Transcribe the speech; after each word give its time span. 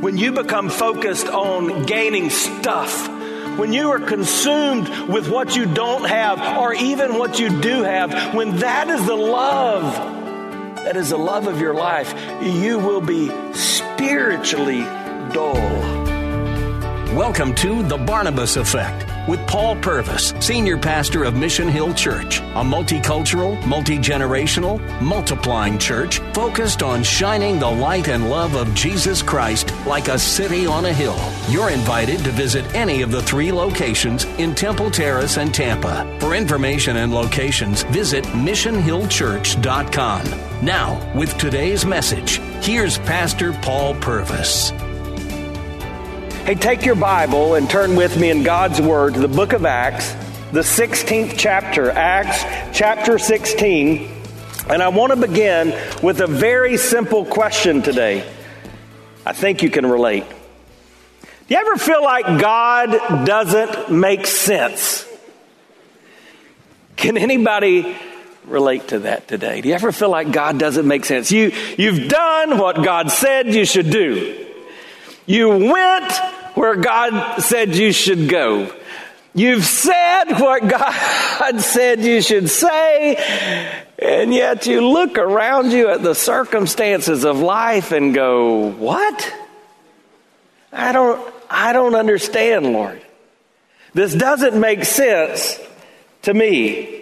When 0.00 0.16
you 0.16 0.32
become 0.32 0.70
focused 0.70 1.28
on 1.28 1.84
gaining 1.84 2.30
stuff, 2.30 3.06
when 3.58 3.74
you 3.74 3.90
are 3.90 4.00
consumed 4.00 4.88
with 5.10 5.28
what 5.28 5.54
you 5.54 5.66
don't 5.66 6.08
have 6.08 6.56
or 6.56 6.72
even 6.72 7.18
what 7.18 7.38
you 7.38 7.60
do 7.60 7.82
have, 7.82 8.34
when 8.34 8.56
that 8.60 8.88
is 8.88 9.04
the 9.04 9.14
love, 9.14 9.94
that 10.76 10.96
is 10.96 11.10
the 11.10 11.18
love 11.18 11.46
of 11.46 11.60
your 11.60 11.74
life, 11.74 12.14
you 12.42 12.78
will 12.78 13.02
be 13.02 13.28
spiritually 13.52 14.80
dull. 15.34 15.52
Welcome 17.14 17.54
to 17.56 17.82
The 17.82 17.98
Barnabas 17.98 18.56
Effect 18.56 19.09
with 19.28 19.46
Paul 19.46 19.76
Purvis, 19.76 20.32
Senior 20.40 20.78
Pastor 20.78 21.24
of 21.24 21.34
Mission 21.34 21.68
Hill 21.68 21.92
Church, 21.94 22.40
a 22.40 22.62
multicultural, 22.62 23.64
multi 23.66 23.98
generational, 23.98 24.78
multiplying 25.00 25.78
church 25.78 26.18
focused 26.34 26.82
on 26.82 27.02
shining 27.02 27.58
the 27.58 27.70
light 27.70 28.08
and 28.08 28.28
love 28.30 28.56
of 28.56 28.74
Jesus 28.74 29.22
Christ 29.22 29.72
like 29.86 30.08
a 30.08 30.18
city 30.18 30.66
on 30.66 30.84
a 30.86 30.92
hill. 30.92 31.18
You're 31.48 31.70
invited 31.70 32.18
to 32.24 32.30
visit 32.30 32.64
any 32.74 33.02
of 33.02 33.10
the 33.10 33.22
three 33.22 33.52
locations 33.52 34.24
in 34.38 34.54
Temple 34.54 34.90
Terrace 34.90 35.38
and 35.38 35.54
Tampa. 35.54 36.06
For 36.20 36.34
information 36.34 36.96
and 36.96 37.12
locations, 37.12 37.82
visit 37.84 38.24
missionhillchurch.com. 38.24 40.24
Now, 40.62 41.12
with 41.14 41.38
today's 41.38 41.86
message, 41.86 42.38
here's 42.62 42.98
Pastor 42.98 43.52
Paul 43.52 43.94
Purvis. 43.96 44.72
Hey, 46.50 46.56
take 46.56 46.84
your 46.84 46.96
Bible 46.96 47.54
and 47.54 47.70
turn 47.70 47.94
with 47.94 48.18
me 48.18 48.28
in 48.28 48.42
God's 48.42 48.80
Word 48.80 49.14
to 49.14 49.20
the 49.20 49.28
book 49.28 49.52
of 49.52 49.64
Acts, 49.64 50.10
the 50.50 50.62
16th 50.62 51.34
chapter, 51.38 51.92
Acts 51.92 52.42
chapter 52.76 53.20
16. 53.20 54.10
And 54.68 54.82
I 54.82 54.88
want 54.88 55.12
to 55.12 55.28
begin 55.28 55.68
with 56.02 56.20
a 56.20 56.26
very 56.26 56.76
simple 56.76 57.24
question 57.24 57.82
today. 57.82 58.28
I 59.24 59.32
think 59.32 59.62
you 59.62 59.70
can 59.70 59.86
relate. 59.86 60.24
Do 60.26 61.54
you 61.54 61.56
ever 61.56 61.76
feel 61.76 62.02
like 62.02 62.40
God 62.40 63.24
doesn't 63.24 63.92
make 63.92 64.26
sense? 64.26 65.06
Can 66.96 67.16
anybody 67.16 67.96
relate 68.44 68.88
to 68.88 68.98
that 68.98 69.28
today? 69.28 69.60
Do 69.60 69.68
you 69.68 69.76
ever 69.76 69.92
feel 69.92 70.10
like 70.10 70.32
God 70.32 70.58
doesn't 70.58 70.84
make 70.84 71.04
sense? 71.04 71.30
You, 71.30 71.52
you've 71.78 72.08
done 72.08 72.58
what 72.58 72.82
God 72.82 73.12
said 73.12 73.54
you 73.54 73.64
should 73.64 73.90
do. 73.90 74.48
You 75.26 75.50
went 75.50 76.39
where 76.60 76.76
God 76.76 77.40
said 77.40 77.74
you 77.74 77.90
should 77.90 78.28
go. 78.28 78.70
You've 79.34 79.64
said 79.64 80.24
what 80.32 80.68
God 80.68 81.58
said 81.62 82.00
you 82.00 82.20
should 82.20 82.50
say, 82.50 83.16
and 83.98 84.34
yet 84.34 84.66
you 84.66 84.86
look 84.86 85.16
around 85.16 85.72
you 85.72 85.88
at 85.88 86.02
the 86.02 86.14
circumstances 86.14 87.24
of 87.24 87.40
life 87.40 87.92
and 87.92 88.12
go, 88.12 88.72
What? 88.72 89.34
I 90.70 90.92
don't, 90.92 91.34
I 91.48 91.72
don't 91.72 91.94
understand, 91.94 92.74
Lord. 92.74 93.00
This 93.94 94.14
doesn't 94.14 94.60
make 94.60 94.84
sense 94.84 95.58
to 96.22 96.34
me. 96.34 96.99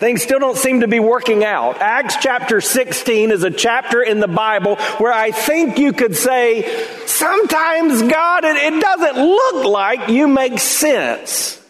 Things 0.00 0.22
still 0.22 0.38
don't 0.38 0.56
seem 0.56 0.80
to 0.80 0.88
be 0.88 0.98
working 0.98 1.44
out. 1.44 1.82
Acts 1.82 2.16
chapter 2.16 2.62
16 2.62 3.32
is 3.32 3.42
a 3.42 3.50
chapter 3.50 4.02
in 4.02 4.18
the 4.18 4.26
Bible 4.26 4.76
where 4.96 5.12
I 5.12 5.30
think 5.30 5.78
you 5.78 5.92
could 5.92 6.16
say, 6.16 6.86
sometimes 7.04 8.00
God, 8.00 8.44
it, 8.44 8.56
it 8.56 8.80
doesn't 8.80 9.22
look 9.22 9.66
like 9.66 10.08
you 10.08 10.26
make 10.26 10.58
sense. 10.58 11.62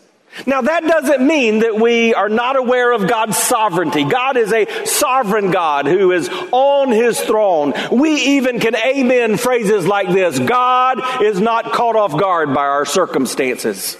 Now 0.47 0.61
that 0.61 0.85
doesn't 0.85 1.27
mean 1.27 1.59
that 1.59 1.75
we 1.75 2.15
are 2.15 2.29
not 2.29 2.55
aware 2.55 2.93
of 2.93 3.09
God's 3.09 3.37
sovereignty. 3.37 4.05
God 4.05 4.37
is 4.37 4.53
a 4.53 4.85
sovereign 4.87 5.51
God 5.51 5.87
who 5.87 6.13
is 6.13 6.29
on 6.53 6.93
his 6.93 7.21
throne. 7.21 7.75
We 7.91 8.37
even 8.37 8.61
can 8.61 8.77
amen 8.77 9.39
phrases 9.39 9.89
like 9.89 10.09
this. 10.09 10.39
God 10.39 11.21
is 11.21 11.41
not 11.41 11.73
caught 11.73 11.97
off 11.97 12.17
guard 12.17 12.55
by 12.55 12.67
our 12.67 12.87
circumstances. 12.87 13.97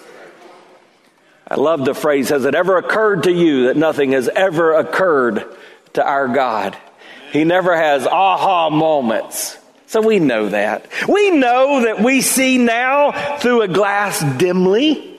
I 1.51 1.57
love 1.57 1.85
the 1.85 1.95
phrase, 1.95 2.29
has 2.29 2.45
it 2.45 2.55
ever 2.55 2.77
occurred 2.77 3.25
to 3.25 3.33
you 3.33 3.67
that 3.67 3.77
nothing 3.77 4.13
has 4.13 4.29
ever 4.29 4.75
occurred 4.75 5.45
to 5.95 6.07
our 6.07 6.29
God? 6.29 6.79
He 7.33 7.43
never 7.43 7.77
has 7.77 8.07
aha 8.07 8.71
moments. 8.71 9.59
So 9.89 10.01
we 10.01 10.21
know 10.21 10.51
that. 10.51 10.87
We 11.09 11.33
know 11.33 11.83
that 11.83 12.01
we 12.01 12.21
see 12.21 12.59
now 12.59 13.39
through 13.39 13.63
a 13.63 13.69
glass 13.69 14.23
dimly, 14.37 15.19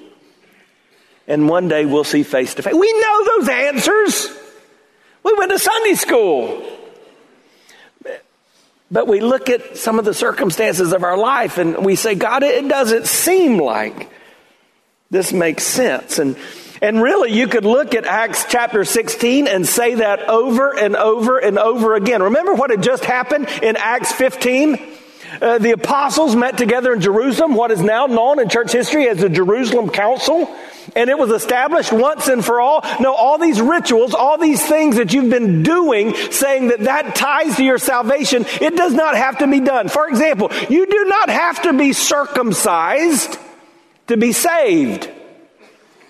and 1.27 1.49
one 1.49 1.67
day 1.67 1.85
we'll 1.85 2.05
see 2.05 2.23
face 2.23 2.55
to 2.55 2.63
face. 2.63 2.73
We 2.73 2.93
know 2.93 3.25
those 3.25 3.49
answers. 3.49 4.29
We 5.23 5.33
went 5.33 5.51
to 5.51 5.59
Sunday 5.59 5.95
school. 5.95 6.65
But 8.89 9.07
we 9.07 9.19
look 9.21 9.49
at 9.49 9.77
some 9.77 9.99
of 9.99 10.05
the 10.05 10.13
circumstances 10.13 10.91
of 10.91 11.03
our 11.03 11.17
life 11.17 11.57
and 11.57 11.85
we 11.85 11.95
say, 11.95 12.15
God, 12.15 12.43
it 12.43 12.67
doesn't 12.67 13.07
seem 13.07 13.57
like 13.57 14.09
this 15.11 15.33
makes 15.33 15.63
sense. 15.63 16.19
And, 16.19 16.37
and 16.81 17.01
really, 17.01 17.33
you 17.33 17.47
could 17.47 17.65
look 17.65 17.93
at 17.93 18.05
Acts 18.05 18.45
chapter 18.49 18.85
16 18.85 19.47
and 19.47 19.67
say 19.67 19.95
that 19.95 20.27
over 20.27 20.75
and 20.75 20.95
over 20.95 21.37
and 21.37 21.59
over 21.59 21.95
again. 21.95 22.23
Remember 22.23 22.55
what 22.55 22.71
had 22.71 22.81
just 22.81 23.03
happened 23.03 23.47
in 23.61 23.75
Acts 23.75 24.13
15? 24.13 24.79
Uh, 25.41 25.57
the 25.57 25.71
apostles 25.71 26.35
met 26.35 26.57
together 26.57 26.93
in 26.93 27.01
Jerusalem, 27.01 27.55
what 27.55 27.71
is 27.71 27.81
now 27.81 28.05
known 28.05 28.39
in 28.39 28.49
church 28.49 28.71
history 28.71 29.07
as 29.07 29.17
the 29.17 29.29
Jerusalem 29.29 29.89
Council. 29.89 30.53
And 30.95 31.09
it 31.09 31.17
was 31.17 31.29
established 31.29 31.91
once 31.91 32.27
and 32.27 32.43
for 32.43 32.59
all. 32.59 32.81
No, 32.99 33.13
all 33.13 33.37
these 33.37 33.61
rituals, 33.61 34.13
all 34.13 34.37
these 34.37 34.65
things 34.65 34.95
that 34.95 35.13
you've 35.13 35.29
been 35.29 35.61
doing, 35.61 36.15
saying 36.31 36.69
that 36.69 36.81
that 36.81 37.15
ties 37.15 37.57
to 37.57 37.63
your 37.63 37.77
salvation, 37.77 38.45
it 38.61 38.75
does 38.75 38.93
not 38.93 39.15
have 39.15 39.39
to 39.39 39.47
be 39.47 39.59
done. 39.59 39.89
For 39.89 40.07
example, 40.07 40.51
you 40.69 40.85
do 40.85 41.05
not 41.05 41.29
have 41.29 41.61
to 41.63 41.73
be 41.73 41.93
circumcised 41.93 43.37
to 44.11 44.17
be 44.17 44.33
saved. 44.33 45.09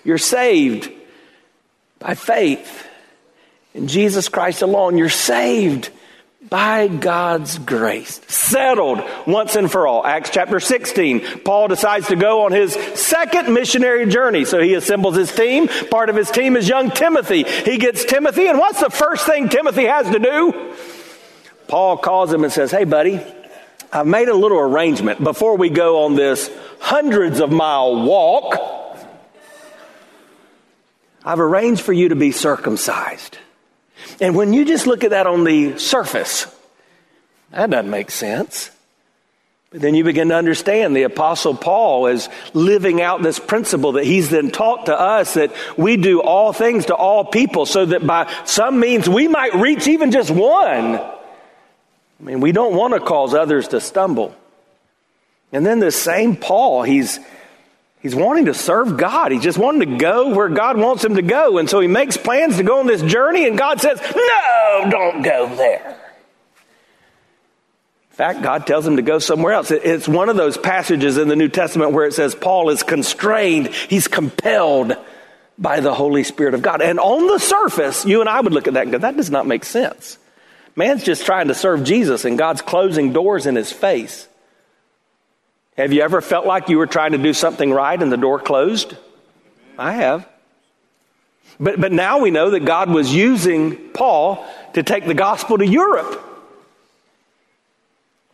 You're 0.04 0.18
saved 0.18 0.90
by 2.00 2.14
faith 2.14 2.86
in 3.74 3.86
Jesus 3.86 4.28
Christ 4.28 4.62
alone. 4.62 4.98
You're 4.98 5.08
saved 5.08 5.90
by 6.48 6.88
God's 6.88 7.58
grace. 7.58 8.20
Settled 8.26 9.00
once 9.26 9.54
and 9.54 9.70
for 9.70 9.86
all. 9.86 10.04
Acts 10.04 10.30
chapter 10.30 10.58
16. 10.58 11.42
Paul 11.44 11.68
decides 11.68 12.08
to 12.08 12.16
go 12.16 12.44
on 12.44 12.50
his 12.50 12.74
second 12.94 13.54
missionary 13.54 14.06
journey. 14.06 14.44
So 14.44 14.60
he 14.60 14.74
assembles 14.74 15.14
his 15.14 15.32
team. 15.32 15.68
Part 15.68 16.10
of 16.10 16.16
his 16.16 16.30
team 16.30 16.56
is 16.56 16.68
young 16.68 16.90
Timothy. 16.90 17.44
He 17.44 17.78
gets 17.78 18.04
Timothy, 18.04 18.48
and 18.48 18.58
what's 18.58 18.80
the 18.80 18.90
first 18.90 19.24
thing 19.26 19.48
Timothy 19.48 19.84
has 19.84 20.10
to 20.10 20.18
do? 20.18 20.74
Paul 21.68 21.96
calls 21.98 22.32
him 22.32 22.42
and 22.42 22.52
says, 22.52 22.72
Hey, 22.72 22.84
buddy, 22.84 23.24
I've 23.92 24.06
made 24.06 24.28
a 24.28 24.34
little 24.34 24.58
arrangement 24.58 25.22
before 25.22 25.58
we 25.58 25.68
go 25.68 26.04
on 26.04 26.14
this 26.14 26.50
hundreds 26.80 27.40
of 27.40 27.52
mile 27.52 28.02
walk. 28.02 28.58
I've 31.22 31.40
arranged 31.40 31.82
for 31.82 31.92
you 31.92 32.08
to 32.08 32.16
be 32.16 32.32
circumcised. 32.32 33.36
And 34.18 34.34
when 34.34 34.54
you 34.54 34.64
just 34.64 34.86
look 34.86 35.04
at 35.04 35.10
that 35.10 35.26
on 35.26 35.44
the 35.44 35.78
surface, 35.78 36.46
that 37.50 37.68
doesn't 37.68 37.90
make 37.90 38.10
sense. 38.10 38.70
But 39.70 39.82
then 39.82 39.94
you 39.94 40.04
begin 40.04 40.30
to 40.30 40.36
understand 40.36 40.96
the 40.96 41.02
apostle 41.02 41.54
Paul 41.54 42.06
is 42.06 42.30
living 42.54 43.02
out 43.02 43.22
this 43.22 43.38
principle 43.38 43.92
that 43.92 44.04
he's 44.04 44.30
then 44.30 44.50
taught 44.50 44.86
to 44.86 44.98
us 44.98 45.34
that 45.34 45.52
we 45.76 45.98
do 45.98 46.22
all 46.22 46.54
things 46.54 46.86
to 46.86 46.94
all 46.94 47.26
people 47.26 47.66
so 47.66 47.84
that 47.86 48.06
by 48.06 48.32
some 48.46 48.80
means 48.80 49.08
we 49.08 49.28
might 49.28 49.54
reach 49.54 49.86
even 49.86 50.10
just 50.10 50.30
one. 50.30 50.98
I 52.22 52.24
mean, 52.24 52.40
we 52.40 52.52
don't 52.52 52.74
want 52.76 52.94
to 52.94 53.00
cause 53.00 53.34
others 53.34 53.68
to 53.68 53.80
stumble. 53.80 54.34
And 55.52 55.66
then 55.66 55.80
this 55.80 56.00
same 56.00 56.36
Paul, 56.36 56.84
he's 56.84 57.18
He's 58.02 58.16
wanting 58.16 58.46
to 58.46 58.54
serve 58.54 58.96
God. 58.96 59.30
He's 59.30 59.44
just 59.44 59.58
wanting 59.58 59.88
to 59.92 59.96
go 59.96 60.34
where 60.34 60.48
God 60.48 60.76
wants 60.76 61.04
him 61.04 61.14
to 61.14 61.22
go. 61.22 61.58
And 61.58 61.70
so 61.70 61.78
he 61.78 61.86
makes 61.86 62.16
plans 62.16 62.56
to 62.56 62.64
go 62.64 62.80
on 62.80 62.88
this 62.88 63.00
journey, 63.00 63.46
and 63.46 63.56
God 63.56 63.80
says, 63.80 64.00
No, 64.00 64.88
don't 64.90 65.22
go 65.22 65.54
there. 65.54 66.00
In 68.10 68.16
fact, 68.16 68.42
God 68.42 68.66
tells 68.66 68.84
him 68.84 68.96
to 68.96 69.02
go 69.02 69.20
somewhere 69.20 69.52
else. 69.52 69.70
It's 69.70 70.08
one 70.08 70.28
of 70.28 70.36
those 70.36 70.58
passages 70.58 71.16
in 71.16 71.28
the 71.28 71.36
New 71.36 71.48
Testament 71.48 71.92
where 71.92 72.04
it 72.04 72.12
says 72.12 72.34
Paul 72.34 72.70
is 72.70 72.82
constrained, 72.82 73.68
he's 73.68 74.08
compelled 74.08 74.96
by 75.56 75.78
the 75.78 75.94
Holy 75.94 76.24
Spirit 76.24 76.54
of 76.54 76.62
God. 76.62 76.82
And 76.82 76.98
on 76.98 77.28
the 77.28 77.38
surface, 77.38 78.04
you 78.04 78.20
and 78.20 78.28
I 78.28 78.40
would 78.40 78.52
look 78.52 78.66
at 78.66 78.74
that 78.74 78.82
and 78.82 78.92
go, 78.92 78.98
That 78.98 79.16
does 79.16 79.30
not 79.30 79.46
make 79.46 79.64
sense. 79.64 80.18
Man's 80.74 81.04
just 81.04 81.26
trying 81.26 81.48
to 81.48 81.54
serve 81.54 81.84
Jesus, 81.84 82.24
and 82.24 82.38
God's 82.38 82.62
closing 82.62 83.12
doors 83.12 83.46
in 83.46 83.56
his 83.56 83.70
face. 83.70 84.26
Have 85.76 85.92
you 85.92 86.02
ever 86.02 86.20
felt 86.20 86.46
like 86.46 86.68
you 86.68 86.78
were 86.78 86.86
trying 86.86 87.12
to 87.12 87.18
do 87.18 87.32
something 87.32 87.70
right 87.70 88.00
and 88.00 88.12
the 88.12 88.16
door 88.16 88.38
closed? 88.38 88.96
I 89.78 89.92
have. 89.92 90.28
But, 91.58 91.80
but 91.80 91.92
now 91.92 92.20
we 92.20 92.30
know 92.30 92.50
that 92.50 92.64
God 92.64 92.90
was 92.90 93.14
using 93.14 93.90
Paul 93.90 94.46
to 94.74 94.82
take 94.82 95.06
the 95.06 95.14
gospel 95.14 95.58
to 95.58 95.66
Europe. 95.66 96.28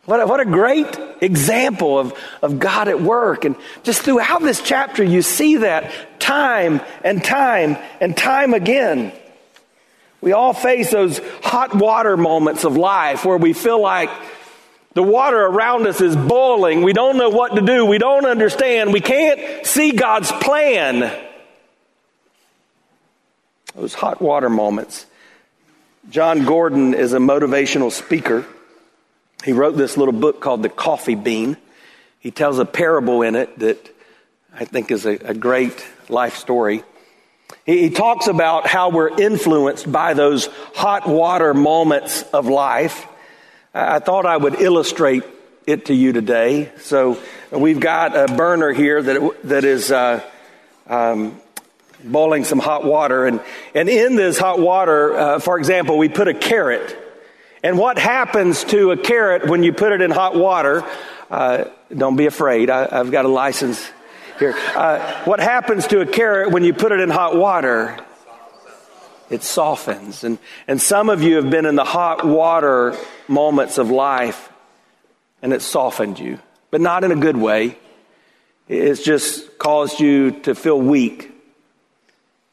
What 0.05 0.21
a, 0.21 0.27
what 0.27 0.39
a 0.39 0.45
great 0.45 0.97
example 1.21 1.99
of, 1.99 2.17
of 2.41 2.59
God 2.59 2.87
at 2.87 2.99
work. 2.99 3.45
And 3.45 3.55
just 3.83 4.01
throughout 4.01 4.41
this 4.41 4.61
chapter, 4.61 5.03
you 5.03 5.21
see 5.21 5.57
that 5.57 6.19
time 6.19 6.81
and 7.03 7.23
time 7.23 7.77
and 8.01 8.17
time 8.17 8.53
again. 8.53 9.13
We 10.21 10.33
all 10.33 10.53
face 10.53 10.91
those 10.91 11.19
hot 11.41 11.73
water 11.73 12.17
moments 12.17 12.65
of 12.65 12.75
life 12.75 13.23
where 13.23 13.37
we 13.37 13.53
feel 13.53 13.81
like 13.81 14.09
the 14.93 15.03
water 15.03 15.39
around 15.39 15.87
us 15.87 16.01
is 16.01 16.15
boiling. 16.15 16.81
We 16.81 16.93
don't 16.93 17.17
know 17.17 17.29
what 17.29 17.55
to 17.55 17.61
do. 17.61 17.85
We 17.85 17.99
don't 17.99 18.25
understand. 18.25 18.91
We 18.91 19.01
can't 19.01 19.65
see 19.65 19.91
God's 19.91 20.31
plan. 20.31 21.15
Those 23.75 23.93
hot 23.93 24.21
water 24.21 24.49
moments. 24.49 25.05
Jon 26.09 26.43
Gordon 26.43 26.93
is 26.93 27.13
a 27.13 27.19
motivational 27.19 27.91
speaker. 27.91 28.45
He 29.45 29.53
wrote 29.53 29.77
this 29.77 29.95
little 29.95 30.13
book 30.13 30.41
called 30.41 30.63
The 30.63 30.69
Coffee 30.69 31.15
Bean. 31.15 31.55
He 32.19 32.31
tells 32.31 32.59
a 32.59 32.65
parable 32.65 33.21
in 33.21 33.35
it 33.35 33.59
that 33.59 33.95
I 34.53 34.65
think 34.65 34.91
is 34.91 35.05
a, 35.05 35.11
a 35.11 35.33
great 35.33 35.85
life 36.09 36.35
story. 36.35 36.83
He, 37.65 37.89
talks 37.89 38.27
about 38.27 38.67
how 38.67 38.89
we're 38.89 39.19
influenced 39.19 39.91
by 39.91 40.13
those 40.13 40.47
hot 40.73 41.07
water 41.07 41.53
moments 41.53 42.23
of 42.33 42.47
life. 42.47 43.07
I 43.73 43.99
thought 43.99 44.25
I 44.25 44.37
would 44.37 44.59
illustrate 44.59 45.23
it 45.67 45.85
to 45.85 45.93
you 45.93 46.11
today. 46.11 46.71
So 46.79 47.21
we've 47.51 47.79
got 47.79 48.15
a 48.15 48.33
burner 48.33 48.71
here 48.71 49.01
that, 49.01 49.37
that 49.43 49.63
is 49.65 49.91
uh, 49.91 50.23
um, 50.87 51.39
boiling 52.03 52.43
some 52.43 52.59
hot 52.59 52.83
water. 52.83 53.25
And, 53.25 53.39
and 53.75 53.87
in 53.87 54.15
this 54.15 54.37
hot 54.37 54.59
water, 54.59 55.15
uh, 55.15 55.39
for 55.39 55.57
example, 55.59 55.97
we 55.97 56.09
put 56.09 56.27
a 56.27 56.33
carrot. 56.33 56.97
And 57.61 57.77
what 57.77 57.97
happens 57.97 58.63
to 58.65 58.91
a 58.91 58.97
carrot 58.97 59.47
when 59.47 59.63
you 59.63 59.73
put 59.73 59.91
it 59.91 60.01
in 60.01 60.11
hot 60.11 60.35
water? 60.35 60.83
Uh, 61.29 61.65
don't 61.95 62.15
be 62.15 62.25
afraid. 62.25 62.69
I, 62.69 62.97
have 62.97 63.11
got 63.11 63.25
a 63.25 63.29
license 63.29 63.87
here. 64.39 64.55
Uh, 64.75 65.23
what 65.25 65.39
happens 65.39 65.87
to 65.87 66.01
a 66.01 66.05
carrot 66.05 66.51
when 66.51 66.63
you 66.63 66.73
put 66.73 66.91
it 66.91 66.99
in 66.99 67.09
hot 67.09 67.35
water? 67.35 67.97
It 69.29 69.43
softens. 69.43 70.23
And, 70.23 70.39
and 70.67 70.81
some 70.81 71.09
of 71.09 71.21
you 71.21 71.35
have 71.35 71.49
been 71.49 71.65
in 71.65 71.75
the 71.75 71.83
hot 71.83 72.25
water 72.25 72.97
moments 73.27 73.77
of 73.77 73.91
life 73.91 74.49
and 75.41 75.53
it 75.53 75.61
softened 75.61 76.19
you, 76.19 76.39
but 76.71 76.81
not 76.81 77.03
in 77.03 77.11
a 77.11 77.15
good 77.15 77.37
way. 77.37 77.77
It's 78.67 79.03
just 79.03 79.57
caused 79.57 79.99
you 79.99 80.31
to 80.41 80.55
feel 80.55 80.79
weak 80.79 81.31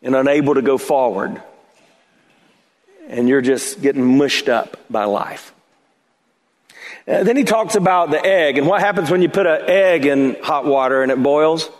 and 0.03 0.15
unable 0.15 0.55
to 0.55 0.63
go 0.63 0.77
forward 0.79 1.41
and 3.09 3.29
you're 3.29 3.41
just 3.41 3.81
getting 3.81 4.19
mushed 4.19 4.49
up 4.49 4.77
by 4.91 5.05
life. 5.05 5.53
Uh, 7.07 7.23
then 7.23 7.37
he 7.37 7.45
talks 7.45 7.77
about 7.77 8.11
the 8.11 8.25
egg 8.25 8.59
and 8.59 8.67
what 8.67 8.81
happens 8.81 9.11
when 9.11 9.23
you 9.23 9.29
put 9.29 9.47
an 9.47 9.63
egg 9.69 10.07
in 10.07 10.37
hot 10.43 10.65
water 10.65 11.03
and 11.03 11.13
it 11.13 11.23
boils. 11.23 11.71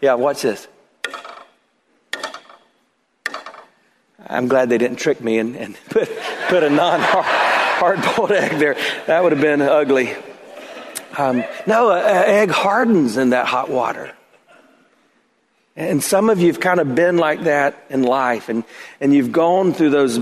Yeah, 0.00 0.14
watch 0.14 0.42
this. 0.42 0.66
I'm 4.26 4.48
glad 4.48 4.68
they 4.68 4.78
didn't 4.78 4.98
trick 4.98 5.20
me 5.20 5.38
and, 5.38 5.56
and 5.56 5.76
put, 5.90 6.08
put 6.48 6.62
a 6.62 6.70
non 6.70 7.00
hard 7.00 8.00
boiled 8.16 8.32
egg 8.32 8.58
there. 8.58 8.76
That 9.06 9.22
would 9.22 9.32
have 9.32 9.40
been 9.40 9.60
ugly. 9.62 10.14
Um, 11.18 11.44
no, 11.66 11.92
an 11.92 12.24
egg 12.28 12.50
hardens 12.50 13.16
in 13.16 13.30
that 13.30 13.46
hot 13.46 13.68
water. 13.68 14.12
And 15.76 16.02
some 16.02 16.30
of 16.30 16.40
you 16.40 16.48
have 16.48 16.60
kind 16.60 16.80
of 16.80 16.94
been 16.94 17.16
like 17.16 17.44
that 17.44 17.84
in 17.90 18.02
life, 18.02 18.48
and, 18.48 18.64
and 19.00 19.14
you've 19.14 19.32
gone 19.32 19.72
through 19.72 19.90
those 19.90 20.18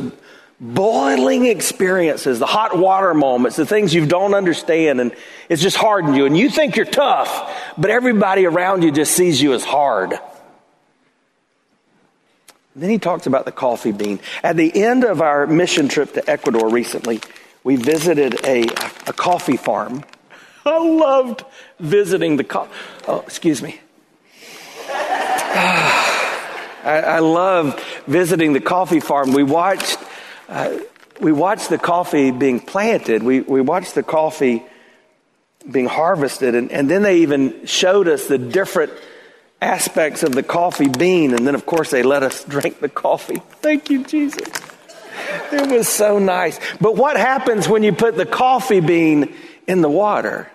boiling 0.60 1.46
experiences, 1.46 2.38
the 2.38 2.46
hot 2.46 2.76
water 2.76 3.14
moments, 3.14 3.56
the 3.56 3.66
things 3.66 3.94
you 3.94 4.06
don't 4.06 4.34
understand, 4.34 5.00
and 5.00 5.14
it's 5.48 5.62
just 5.62 5.76
hardened 5.76 6.16
you. 6.16 6.26
And 6.26 6.36
you 6.36 6.50
think 6.50 6.76
you're 6.76 6.84
tough, 6.84 7.72
but 7.78 7.90
everybody 7.90 8.44
around 8.44 8.82
you 8.82 8.90
just 8.90 9.12
sees 9.12 9.40
you 9.40 9.52
as 9.54 9.64
hard. 9.64 10.18
then 12.74 12.90
he 12.90 12.98
talks 12.98 13.26
about 13.26 13.44
the 13.44 13.52
coffee 13.52 13.92
bean. 13.92 14.20
At 14.42 14.56
the 14.56 14.82
end 14.82 15.04
of 15.04 15.20
our 15.20 15.46
mission 15.46 15.88
trip 15.88 16.12
to 16.14 16.30
Ecuador 16.30 16.68
recently, 16.68 17.20
we 17.64 17.76
visited 17.76 18.44
a, 18.44 18.62
a 18.62 19.12
coffee 19.12 19.56
farm. 19.56 20.04
I 20.66 20.78
loved 20.78 21.44
visiting 21.78 22.36
the 22.36 22.44
coffee. 22.44 22.72
Oh, 23.06 23.20
excuse 23.20 23.62
me. 23.62 23.80
I, 26.84 27.02
I 27.04 27.18
love 27.18 27.82
visiting 28.06 28.52
the 28.52 28.60
coffee 28.60 29.00
farm. 29.00 29.32
We 29.32 29.42
watched, 29.42 29.98
uh, 30.48 30.78
we 31.20 31.32
watched 31.32 31.68
the 31.68 31.78
coffee 31.78 32.30
being 32.30 32.60
planted. 32.60 33.22
We, 33.22 33.40
we 33.40 33.60
watched 33.60 33.94
the 33.94 34.02
coffee 34.02 34.62
being 35.70 35.86
harvested. 35.86 36.54
And, 36.54 36.70
and 36.70 36.88
then 36.88 37.02
they 37.02 37.18
even 37.18 37.66
showed 37.66 38.08
us 38.08 38.26
the 38.26 38.38
different 38.38 38.92
aspects 39.60 40.22
of 40.22 40.32
the 40.32 40.42
coffee 40.42 40.88
bean. 40.88 41.34
And 41.34 41.46
then, 41.46 41.54
of 41.54 41.66
course, 41.66 41.90
they 41.90 42.02
let 42.02 42.22
us 42.22 42.44
drink 42.48 42.80
the 42.80 42.88
coffee. 42.88 43.42
Thank 43.60 43.90
you, 43.90 44.04
Jesus. 44.04 44.48
It 45.52 45.70
was 45.70 45.88
so 45.88 46.18
nice. 46.18 46.58
But 46.80 46.96
what 46.96 47.16
happens 47.16 47.68
when 47.68 47.82
you 47.82 47.92
put 47.92 48.16
the 48.16 48.26
coffee 48.26 48.80
bean 48.80 49.34
in 49.66 49.82
the 49.82 49.90
water? 49.90 50.50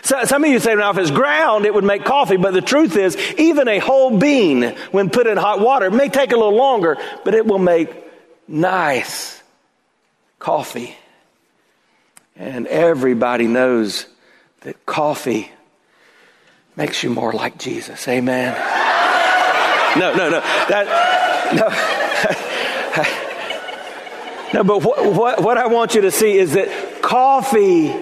So, 0.00 0.24
some 0.24 0.42
of 0.42 0.50
you 0.50 0.58
say, 0.58 0.74
now 0.74 0.90
if 0.90 0.96
it's 0.96 1.10
ground, 1.10 1.66
it 1.66 1.74
would 1.74 1.84
make 1.84 2.04
coffee, 2.04 2.38
but 2.38 2.54
the 2.54 2.62
truth 2.62 2.96
is, 2.96 3.14
even 3.36 3.68
a 3.68 3.78
whole 3.78 4.16
bean, 4.16 4.74
when 4.90 5.10
put 5.10 5.26
in 5.26 5.36
hot 5.36 5.60
water, 5.60 5.90
may 5.90 6.08
take 6.08 6.32
a 6.32 6.36
little 6.36 6.56
longer, 6.56 6.96
but 7.24 7.34
it 7.34 7.46
will 7.46 7.58
make 7.58 8.01
nice 8.48 9.42
coffee. 10.38 10.96
And 12.36 12.66
everybody 12.66 13.46
knows 13.46 14.06
that 14.62 14.86
coffee 14.86 15.50
makes 16.76 17.02
you 17.02 17.10
more 17.10 17.32
like 17.32 17.58
Jesus. 17.58 18.08
Amen. 18.08 18.54
No, 19.98 20.14
no, 20.14 20.30
no. 20.30 20.40
That, 20.40 20.86
no. 21.54 21.68
no, 24.54 24.64
but 24.64 24.82
what, 24.82 25.14
what, 25.14 25.42
what 25.42 25.58
I 25.58 25.66
want 25.66 25.94
you 25.94 26.00
to 26.02 26.10
see 26.10 26.38
is 26.38 26.54
that 26.54 27.02
coffee, 27.02 27.94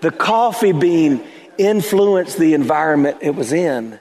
the 0.00 0.10
coffee 0.10 0.72
bean, 0.72 1.22
influenced 1.56 2.38
the 2.38 2.54
environment 2.54 3.18
it 3.20 3.34
was 3.34 3.52
in. 3.52 3.98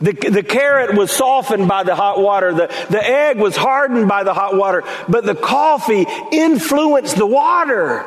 The, 0.00 0.12
the 0.12 0.42
carrot 0.42 0.96
was 0.96 1.10
softened 1.10 1.68
by 1.68 1.84
the 1.84 1.94
hot 1.94 2.18
water. 2.20 2.52
The, 2.52 2.86
the 2.90 3.02
egg 3.02 3.38
was 3.38 3.56
hardened 3.56 4.08
by 4.08 4.24
the 4.24 4.34
hot 4.34 4.56
water. 4.56 4.84
But 5.08 5.24
the 5.24 5.34
coffee 5.34 6.06
influenced 6.32 7.16
the 7.16 7.26
water 7.26 8.04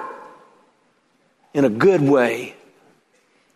in 1.53 1.63
a 1.63 1.69
good 1.69 2.01
way. 2.01 2.55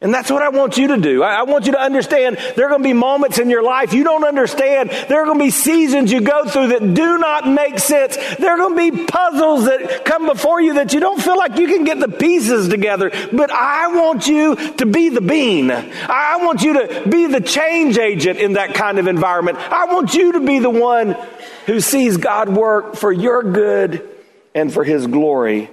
And 0.01 0.13
that's 0.13 0.31
what 0.31 0.41
I 0.41 0.47
want 0.47 0.77
you 0.77 0.87
to 0.89 0.97
do. 0.97 1.23
I, 1.23 1.43
want 1.43 1.65
you 1.65 1.73
to 1.73 1.79
understand 1.79 2.37
there 2.55 2.67
are 2.67 2.69
going 2.69 2.81
to 2.81 2.87
be 2.87 2.93
moments 2.93 3.37
in 3.37 3.49
your 3.49 3.63
life 3.63 3.93
you 3.93 4.05
don't 4.05 4.23
understand. 4.23 4.91
There 4.91 5.21
are 5.21 5.25
going 5.25 5.39
to 5.39 5.43
be 5.43 5.51
seasons 5.51 6.09
you 6.09 6.21
go 6.21 6.45
through 6.45 6.69
that 6.69 6.93
do 6.93 7.17
not 7.17 7.45
make 7.45 7.79
sense. 7.79 8.15
There 8.37 8.51
are 8.51 8.57
going 8.57 8.91
to 8.91 8.97
be 8.97 9.05
puzzles 9.05 9.65
that 9.65 10.05
come 10.05 10.25
before 10.25 10.61
you 10.61 10.75
that 10.75 10.93
you 10.93 11.01
don't 11.01 11.21
feel 11.21 11.37
like 11.37 11.57
you 11.57 11.67
can 11.67 11.83
get 11.83 11.99
the 11.99 12.07
pieces 12.07 12.69
together. 12.69 13.11
But 13.33 13.51
I 13.51 13.93
want 13.93 14.25
you 14.25 14.55
to 14.77 14.85
be 14.85 15.09
the 15.09 15.19
bean. 15.19 15.69
I 15.69 16.37
want 16.43 16.61
you 16.61 16.87
to 16.87 17.09
be 17.09 17.27
the 17.27 17.41
change 17.41 17.97
agent 17.97 18.39
in 18.39 18.53
that 18.53 18.75
kind 18.75 18.99
of 18.99 19.07
environment. 19.07 19.57
I 19.57 19.93
want 19.93 20.13
you 20.13 20.31
to 20.33 20.39
be 20.39 20.59
the 20.59 20.69
one 20.69 21.17
who 21.65 21.81
sees 21.81 22.15
God 22.15 22.47
work 22.47 22.95
for 22.95 23.11
your 23.11 23.43
good 23.43 24.07
and 24.55 24.73
for 24.73 24.85
his 24.85 25.07
glory. 25.07 25.69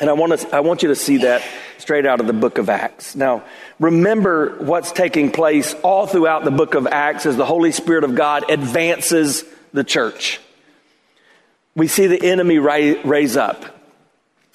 And 0.00 0.08
I 0.08 0.12
want, 0.12 0.38
to, 0.38 0.54
I 0.54 0.60
want 0.60 0.84
you 0.84 0.90
to 0.90 0.96
see 0.96 1.18
that 1.18 1.42
straight 1.80 2.06
out 2.06 2.20
of 2.20 2.26
the 2.26 2.32
book 2.32 2.58
of 2.58 2.68
Acts. 2.68 3.16
Now, 3.16 3.42
remember 3.78 4.56
what's 4.58 4.92
taking 4.92 5.32
place 5.32 5.74
all 5.82 6.06
throughout 6.06 6.44
the 6.44 6.50
book 6.50 6.74
of 6.74 6.86
Acts 6.86 7.26
as 7.26 7.36
the 7.36 7.46
Holy 7.46 7.72
Spirit 7.72 8.04
of 8.04 8.14
God 8.14 8.50
advances 8.50 9.44
the 9.72 9.84
church. 9.84 10.40
We 11.74 11.88
see 11.88 12.06
the 12.06 12.22
enemy 12.22 12.58
raise 12.58 13.36
up. 13.36 13.64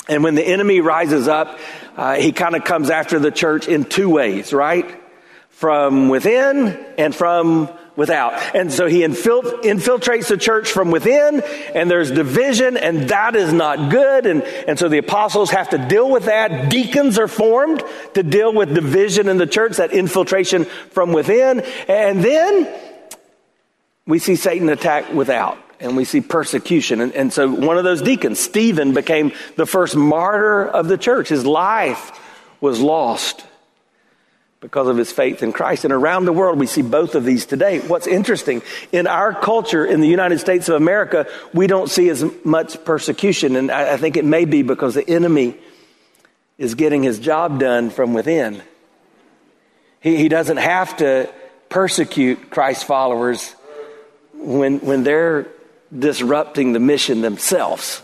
And 0.08 0.24
when 0.24 0.36
the 0.36 0.44
enemy 0.44 0.82
rises 0.82 1.27
up, 1.27 1.58
uh, 1.98 2.15
he 2.15 2.32
kind 2.32 2.55
of 2.55 2.63
comes 2.63 2.89
after 2.89 3.20
the 3.20 3.32
church 3.32 3.67
in 3.67 3.86
two 3.86 4.10
ways, 4.10 4.53
right? 4.53 5.01
From 5.50 6.10
within 6.10 6.67
and 6.98 7.15
from 7.15 7.70
without. 7.96 8.34
And 8.56 8.72
so 8.72 8.88
he 8.88 9.02
infiltrates 9.02 10.28
the 10.28 10.38
church 10.38 10.72
from 10.72 10.92
within, 10.92 11.42
and 11.74 11.90
there's 11.90 12.12
division, 12.12 12.78
and 12.78 13.10
that 13.10 13.36
is 13.36 13.54
not 13.54 13.90
good. 13.90 14.25
And, 14.25 14.44
and 14.44 14.78
so 14.78 14.90
the 14.90 14.98
apostles 14.98 15.52
have 15.52 15.70
to 15.70 15.78
deal 15.78 16.10
with 16.10 16.25
that. 16.25 16.70
Deacons 16.70 17.18
are 17.18 17.28
formed 17.28 17.84
to 18.14 18.24
deal 18.24 18.54
with 18.54 18.74
division 18.74 19.30
in 19.30 19.38
the 19.38 19.48
church, 19.48 19.78
that 19.78 19.94
infiltration 19.94 20.66
from 20.66 21.14
within. 21.14 21.62
And 21.88 22.24
then 22.24 22.68
we 24.06 24.20
see 24.20 24.36
Satan 24.36 24.70
attack 24.70 25.14
without. 25.14 25.58
and 25.80 25.96
we 25.98 26.06
see 26.06 26.22
persecution. 26.22 27.02
And, 27.02 27.14
and 27.14 27.34
so 27.34 27.50
one 27.50 27.78
of 27.78 27.84
those 27.84 28.02
deacons, 28.02 28.40
Stephen, 28.40 28.94
became 28.94 29.32
the 29.56 29.66
first 29.66 29.96
martyr 29.96 30.66
of 30.66 30.88
the 30.88 30.98
church. 30.98 31.30
His 31.30 31.46
life 31.46 32.12
was 32.62 32.80
lost 32.80 33.46
because 34.65 34.88
of 34.88 34.98
his 34.98 35.12
faith 35.12 35.43
in 35.43 35.53
Christ. 35.53 35.86
And 35.86 35.93
around 35.93 36.25
the 36.25 36.34
world, 36.34 36.57
we 36.57 36.65
see 36.65 36.81
both 36.81 37.13
of 37.13 37.24
these 37.24 37.45
today. 37.45 37.81
What's 37.81 38.07
interesting, 38.07 38.63
in 38.91 39.05
our 39.05 39.31
culture 39.31 39.86
in 39.86 40.01
the 40.01 40.07
United 40.07 40.39
States 40.39 40.67
of 40.69 40.75
America, 40.75 41.27
we 41.53 41.67
don't 41.67 41.88
see 41.88 42.10
as 42.10 42.25
much 42.43 42.84
persecution. 42.84 43.55
And 43.57 43.69
I, 43.69 43.93
I 43.93 43.98
think 43.98 44.17
it 44.17 44.25
may 44.25 44.45
be 44.45 44.63
because 44.63 44.95
the 44.95 45.07
enemy 45.07 45.55
is 46.57 46.74
getting 46.74 47.03
his 47.03 47.19
job 47.19 47.60
done 47.60 47.91
from 47.91 48.15
within. 48.15 48.63
He, 50.00 50.17
he 50.17 50.29
doesn't 50.29 50.57
have 50.57 50.98
to 50.98 51.31
persecute 51.69 52.50
Christ 52.50 52.86
followers 52.86 53.53
when, 54.34 54.79
when 54.79 55.03
they're 55.03 55.48
disrupting 55.95 56.74
the 56.74 56.79
mission 56.79 57.22
themselves, 57.22 58.01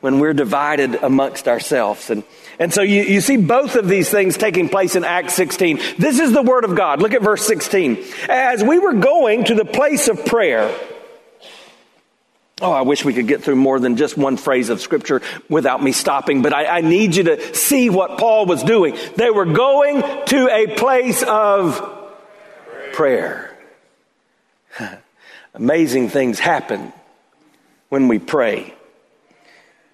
when 0.00 0.18
we're 0.18 0.34
divided 0.34 0.94
amongst 0.96 1.48
ourselves. 1.48 2.10
And, 2.10 2.24
and 2.58 2.72
so 2.72 2.82
you, 2.82 3.02
you 3.02 3.20
see 3.20 3.36
both 3.36 3.76
of 3.76 3.88
these 3.88 4.10
things 4.10 4.36
taking 4.36 4.68
place 4.68 4.96
in 4.96 5.04
Acts 5.04 5.34
16. 5.34 5.78
This 5.98 6.18
is 6.18 6.32
the 6.32 6.42
Word 6.42 6.64
of 6.64 6.74
God. 6.74 7.02
Look 7.02 7.14
at 7.14 7.22
verse 7.22 7.46
16. 7.46 8.02
As 8.28 8.64
we 8.64 8.78
were 8.78 8.94
going 8.94 9.44
to 9.44 9.54
the 9.54 9.64
place 9.64 10.08
of 10.08 10.24
prayer, 10.24 10.74
Oh, 12.62 12.72
I 12.72 12.82
wish 12.82 13.06
we 13.06 13.14
could 13.14 13.26
get 13.26 13.42
through 13.42 13.56
more 13.56 13.80
than 13.80 13.96
just 13.96 14.18
one 14.18 14.36
phrase 14.36 14.68
of 14.68 14.82
scripture 14.82 15.22
without 15.48 15.82
me 15.82 15.92
stopping, 15.92 16.42
but 16.42 16.52
I, 16.52 16.66
I, 16.66 16.80
need 16.82 17.16
you 17.16 17.24
to 17.24 17.54
see 17.54 17.88
what 17.88 18.18
Paul 18.18 18.44
was 18.44 18.62
doing. 18.62 18.98
They 19.16 19.30
were 19.30 19.46
going 19.46 20.02
to 20.26 20.48
a 20.50 20.66
place 20.76 21.22
of 21.22 21.80
prayer. 22.92 23.56
Amazing 25.54 26.10
things 26.10 26.38
happen 26.38 26.92
when 27.88 28.08
we 28.08 28.18
pray. 28.18 28.74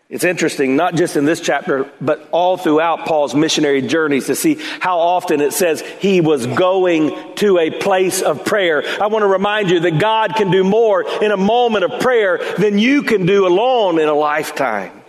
It's 0.09 0.23
interesting, 0.23 0.77
not 0.77 0.95
just 0.95 1.17
in 1.17 1.25
this 1.25 1.41
chapter, 1.41 1.91
but 2.01 2.29
all 2.31 2.57
throughout 2.57 3.07
Paul's 3.07 3.35
missionary 3.35 3.83
journeys 3.83 4.27
to 4.27 4.37
see 4.37 4.55
how 4.79 5.01
often 5.01 5.41
it 5.41 5.53
says 5.53 5.81
he 5.81 6.21
was 6.21 6.47
going 6.47 7.35
to 7.37 7.59
a 7.59 7.71
place 7.71 8.23
of 8.23 8.45
prayer. 8.45 8.85
I 9.03 9.09
want 9.09 9.25
to 9.25 9.27
remind 9.27 9.69
you 9.69 9.81
that 9.81 9.99
God 9.99 10.37
can 10.37 10.53
do 10.53 10.63
more 10.63 11.03
in 11.03 11.33
a 11.33 11.37
moment 11.37 11.85
of 11.85 12.01
prayer 12.01 12.39
than 12.57 12.79
you 12.79 13.03
can 13.03 13.27
do 13.27 13.49
alone 13.49 13.99
in 13.99 14.09
a 14.09 14.15
lifetime. 14.15 15.03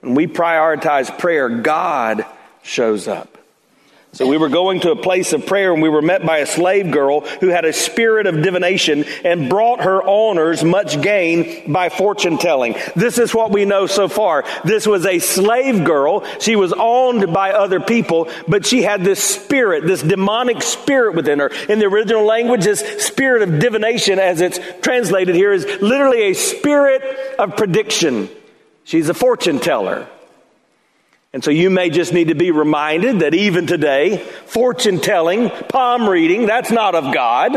When 0.00 0.16
we 0.16 0.26
prioritize 0.26 1.16
prayer, 1.16 1.48
God 1.48 2.26
shows 2.62 3.06
up. 3.06 3.39
So 4.12 4.26
we 4.26 4.38
were 4.38 4.48
going 4.48 4.80
to 4.80 4.90
a 4.90 4.96
place 4.96 5.32
of 5.32 5.46
prayer 5.46 5.72
and 5.72 5.80
we 5.80 5.88
were 5.88 6.02
met 6.02 6.26
by 6.26 6.38
a 6.38 6.46
slave 6.46 6.90
girl 6.90 7.20
who 7.20 7.46
had 7.46 7.64
a 7.64 7.72
spirit 7.72 8.26
of 8.26 8.42
divination 8.42 9.04
and 9.24 9.48
brought 9.48 9.82
her 9.82 10.02
owners 10.02 10.64
much 10.64 11.00
gain 11.00 11.72
by 11.72 11.90
fortune 11.90 12.36
telling. 12.36 12.74
This 12.96 13.18
is 13.18 13.32
what 13.32 13.52
we 13.52 13.64
know 13.64 13.86
so 13.86 14.08
far. 14.08 14.44
This 14.64 14.84
was 14.84 15.06
a 15.06 15.20
slave 15.20 15.84
girl. 15.84 16.24
She 16.40 16.56
was 16.56 16.72
owned 16.72 17.32
by 17.32 17.52
other 17.52 17.78
people, 17.78 18.28
but 18.48 18.66
she 18.66 18.82
had 18.82 19.04
this 19.04 19.22
spirit, 19.22 19.86
this 19.86 20.02
demonic 20.02 20.60
spirit 20.62 21.14
within 21.14 21.38
her. 21.38 21.52
In 21.68 21.78
the 21.78 21.86
original 21.86 22.24
language, 22.24 22.64
this 22.64 22.80
spirit 23.06 23.42
of 23.42 23.60
divination, 23.60 24.18
as 24.18 24.40
it's 24.40 24.58
translated 24.82 25.36
here, 25.36 25.52
is 25.52 25.64
literally 25.80 26.22
a 26.22 26.34
spirit 26.34 27.36
of 27.38 27.56
prediction. 27.56 28.28
She's 28.82 29.08
a 29.08 29.14
fortune 29.14 29.60
teller. 29.60 30.08
And 31.32 31.44
so 31.44 31.52
you 31.52 31.70
may 31.70 31.90
just 31.90 32.12
need 32.12 32.28
to 32.28 32.34
be 32.34 32.50
reminded 32.50 33.20
that 33.20 33.34
even 33.34 33.66
today, 33.66 34.18
fortune 34.46 34.98
telling, 34.98 35.50
palm 35.68 36.08
reading, 36.08 36.46
that's 36.46 36.72
not 36.72 36.96
of 36.96 37.14
God. 37.14 37.52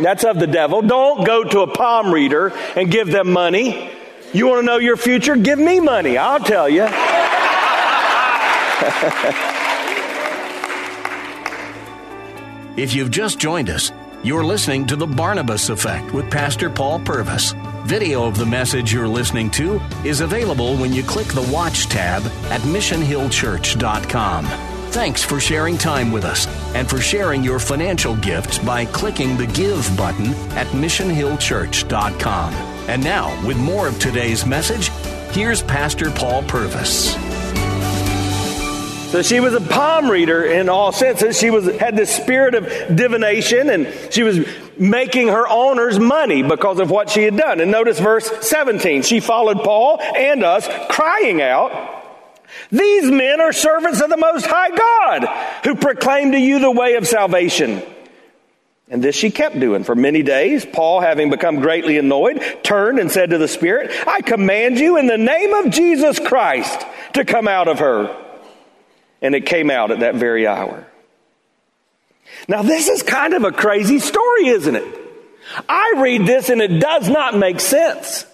That's 0.00 0.24
of 0.24 0.38
the 0.38 0.46
devil. 0.46 0.80
Don't 0.80 1.26
go 1.26 1.44
to 1.44 1.60
a 1.60 1.66
palm 1.66 2.14
reader 2.14 2.48
and 2.76 2.90
give 2.90 3.08
them 3.08 3.30
money. 3.30 3.90
You 4.32 4.46
want 4.46 4.60
to 4.60 4.66
know 4.66 4.78
your 4.78 4.96
future? 4.96 5.36
Give 5.36 5.58
me 5.58 5.80
money. 5.80 6.16
I'll 6.16 6.40
tell 6.40 6.68
you. 6.68 6.84
if 12.82 12.94
you've 12.94 13.10
just 13.10 13.38
joined 13.38 13.68
us, 13.68 13.92
you're 14.28 14.44
listening 14.44 14.86
to 14.86 14.94
The 14.94 15.06
Barnabas 15.06 15.70
Effect 15.70 16.12
with 16.12 16.30
Pastor 16.30 16.68
Paul 16.68 17.00
Purvis. 17.00 17.54
Video 17.84 18.26
of 18.26 18.36
the 18.36 18.44
message 18.44 18.92
you're 18.92 19.08
listening 19.08 19.50
to 19.52 19.80
is 20.04 20.20
available 20.20 20.76
when 20.76 20.92
you 20.92 21.02
click 21.02 21.28
the 21.28 21.50
Watch 21.50 21.86
tab 21.86 22.22
at 22.50 22.60
missionhillchurch.com. 22.60 24.44
Thanks 24.90 25.24
for 25.24 25.40
sharing 25.40 25.78
time 25.78 26.12
with 26.12 26.26
us 26.26 26.46
and 26.74 26.90
for 26.90 27.00
sharing 27.00 27.42
your 27.42 27.58
financial 27.58 28.16
gifts 28.16 28.58
by 28.58 28.84
clicking 28.84 29.38
the 29.38 29.46
Give 29.46 29.96
button 29.96 30.34
at 30.58 30.66
missionhillchurch.com. 30.68 32.52
And 32.52 33.02
now, 33.02 33.46
with 33.46 33.56
more 33.56 33.88
of 33.88 33.98
today's 33.98 34.44
message, 34.44 34.90
here's 35.32 35.62
Pastor 35.62 36.10
Paul 36.10 36.42
Purvis. 36.42 37.16
So 39.08 39.22
she 39.22 39.40
was 39.40 39.54
a 39.54 39.60
palm 39.62 40.10
reader 40.10 40.44
in 40.44 40.68
all 40.68 40.92
senses. 40.92 41.38
She 41.38 41.48
was 41.48 41.64
had 41.78 41.96
this 41.96 42.14
spirit 42.14 42.54
of 42.54 42.64
divination 42.94 43.70
and 43.70 43.88
she 44.12 44.22
was 44.22 44.46
making 44.76 45.28
her 45.28 45.48
owners 45.48 45.98
money 45.98 46.42
because 46.42 46.78
of 46.78 46.90
what 46.90 47.08
she 47.08 47.22
had 47.22 47.34
done. 47.34 47.60
And 47.60 47.70
notice 47.70 47.98
verse 47.98 48.30
17. 48.46 49.00
She 49.02 49.20
followed 49.20 49.64
Paul 49.64 49.98
and 50.02 50.44
us 50.44 50.68
crying 50.90 51.40
out, 51.40 52.04
these 52.70 53.10
men 53.10 53.40
are 53.40 53.52
servants 53.52 54.02
of 54.02 54.10
the 54.10 54.18
Most 54.18 54.44
High 54.46 54.76
God 54.76 55.64
who 55.64 55.74
proclaim 55.74 56.32
to 56.32 56.38
you 56.38 56.58
the 56.58 56.70
way 56.70 56.96
of 56.96 57.08
salvation. 57.08 57.82
And 58.90 59.02
this 59.02 59.16
she 59.16 59.30
kept 59.30 59.58
doing 59.58 59.84
for 59.84 59.94
many 59.94 60.22
days. 60.22 60.66
Paul, 60.66 61.00
having 61.00 61.30
become 61.30 61.60
greatly 61.60 61.96
annoyed, 61.96 62.42
turned 62.62 62.98
and 62.98 63.10
said 63.10 63.30
to 63.30 63.38
the 63.38 63.48
Spirit, 63.48 63.90
I 64.06 64.20
command 64.20 64.78
you 64.78 64.98
in 64.98 65.06
the 65.06 65.16
name 65.16 65.54
of 65.54 65.70
Jesus 65.70 66.18
Christ 66.18 66.86
to 67.14 67.24
come 67.24 67.48
out 67.48 67.68
of 67.68 67.78
her. 67.78 68.27
And 69.20 69.34
it 69.34 69.46
came 69.46 69.70
out 69.70 69.90
at 69.90 70.00
that 70.00 70.14
very 70.14 70.46
hour. 70.46 70.86
Now, 72.46 72.62
this 72.62 72.88
is 72.88 73.02
kind 73.02 73.34
of 73.34 73.44
a 73.44 73.52
crazy 73.52 73.98
story, 73.98 74.48
isn't 74.48 74.76
it? 74.76 74.98
I 75.68 75.94
read 75.96 76.26
this 76.26 76.50
and 76.50 76.60
it 76.60 76.78
does 76.78 77.08
not 77.08 77.36
make 77.36 77.60
sense 77.60 78.26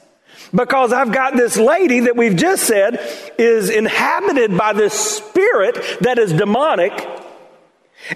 because 0.54 0.92
I've 0.92 1.12
got 1.12 1.36
this 1.36 1.56
lady 1.56 2.00
that 2.00 2.16
we've 2.16 2.36
just 2.36 2.64
said 2.64 2.98
is 3.38 3.70
inhabited 3.70 4.56
by 4.56 4.72
this 4.72 4.92
spirit 4.94 5.76
that 6.00 6.18
is 6.18 6.32
demonic, 6.32 6.92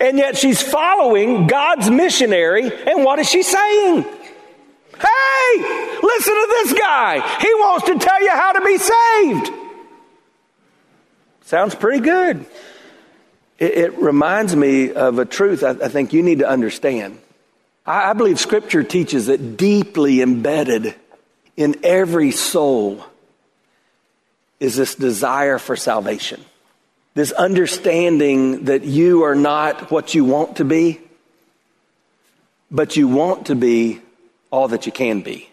and 0.01 0.19
yet 0.19 0.37
she's 0.37 0.63
following 0.63 1.47
God's 1.47 1.91
missionary, 1.91 2.63
and 2.63 3.05
what 3.05 3.19
is 3.19 3.29
she 3.29 3.43
saying? 3.43 4.03
Hey, 4.03 5.99
listen 6.03 6.35
to 6.35 6.49
this 6.51 6.73
guy. 6.75 7.21
He 7.41 7.55
wants 7.55 7.87
to 7.87 7.99
tell 7.99 8.23
you 8.23 8.31
how 8.31 8.53
to 8.53 8.61
be 8.65 8.79
saved. 8.79 9.58
Sounds 11.49 11.75
pretty 11.75 12.01
good. 12.01 12.45
It, 13.59 13.73
it 13.73 13.99
reminds 13.99 14.55
me 14.55 14.93
of 14.93 15.19
a 15.19 15.25
truth 15.25 15.65
I, 15.65 15.71
I, 15.71 15.89
think 15.89 16.13
you 16.13 16.23
need 16.23 16.41
to 16.41 16.47
understand. 16.47 17.19
I, 17.87 18.11
I 18.11 18.13
believe 18.13 18.39
Scripture 18.39 18.83
teaches 18.83 19.29
that 19.29 19.57
deeply 19.57 20.21
embedded 20.21 20.95
in 21.57 21.77
every 21.83 22.33
soul 22.33 23.03
is 24.61 24.77
this 24.77 24.95
desire 24.95 25.57
for 25.57 25.75
salvation. 25.75 26.45
This 27.15 27.33
understanding 27.33 28.67
that 28.67 28.85
you 28.85 29.23
are 29.23 29.35
not 29.35 29.91
what 29.91 30.15
you 30.15 30.27
want 30.27 30.57
to 30.57 30.67
be, 30.67 31.01
but 32.71 32.95
you 32.99 33.09
want 33.09 33.47
to 33.47 33.55
be 33.55 34.03
all 34.51 34.69
that 34.69 34.85
you 34.85 34.93
can 34.93 35.23
be. 35.23 35.49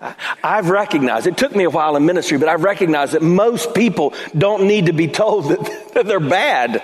I've 0.00 0.68
recognized, 0.68 1.26
it 1.26 1.36
took 1.36 1.56
me 1.56 1.64
a 1.64 1.70
while 1.70 1.96
in 1.96 2.04
ministry, 2.04 2.38
but 2.38 2.48
I've 2.48 2.62
recognized 2.62 3.12
that 3.12 3.22
most 3.22 3.74
people 3.74 4.14
don't 4.36 4.66
need 4.66 4.86
to 4.86 4.92
be 4.92 5.08
told 5.08 5.48
that, 5.48 6.04
they're 6.06 6.20
bad. 6.20 6.82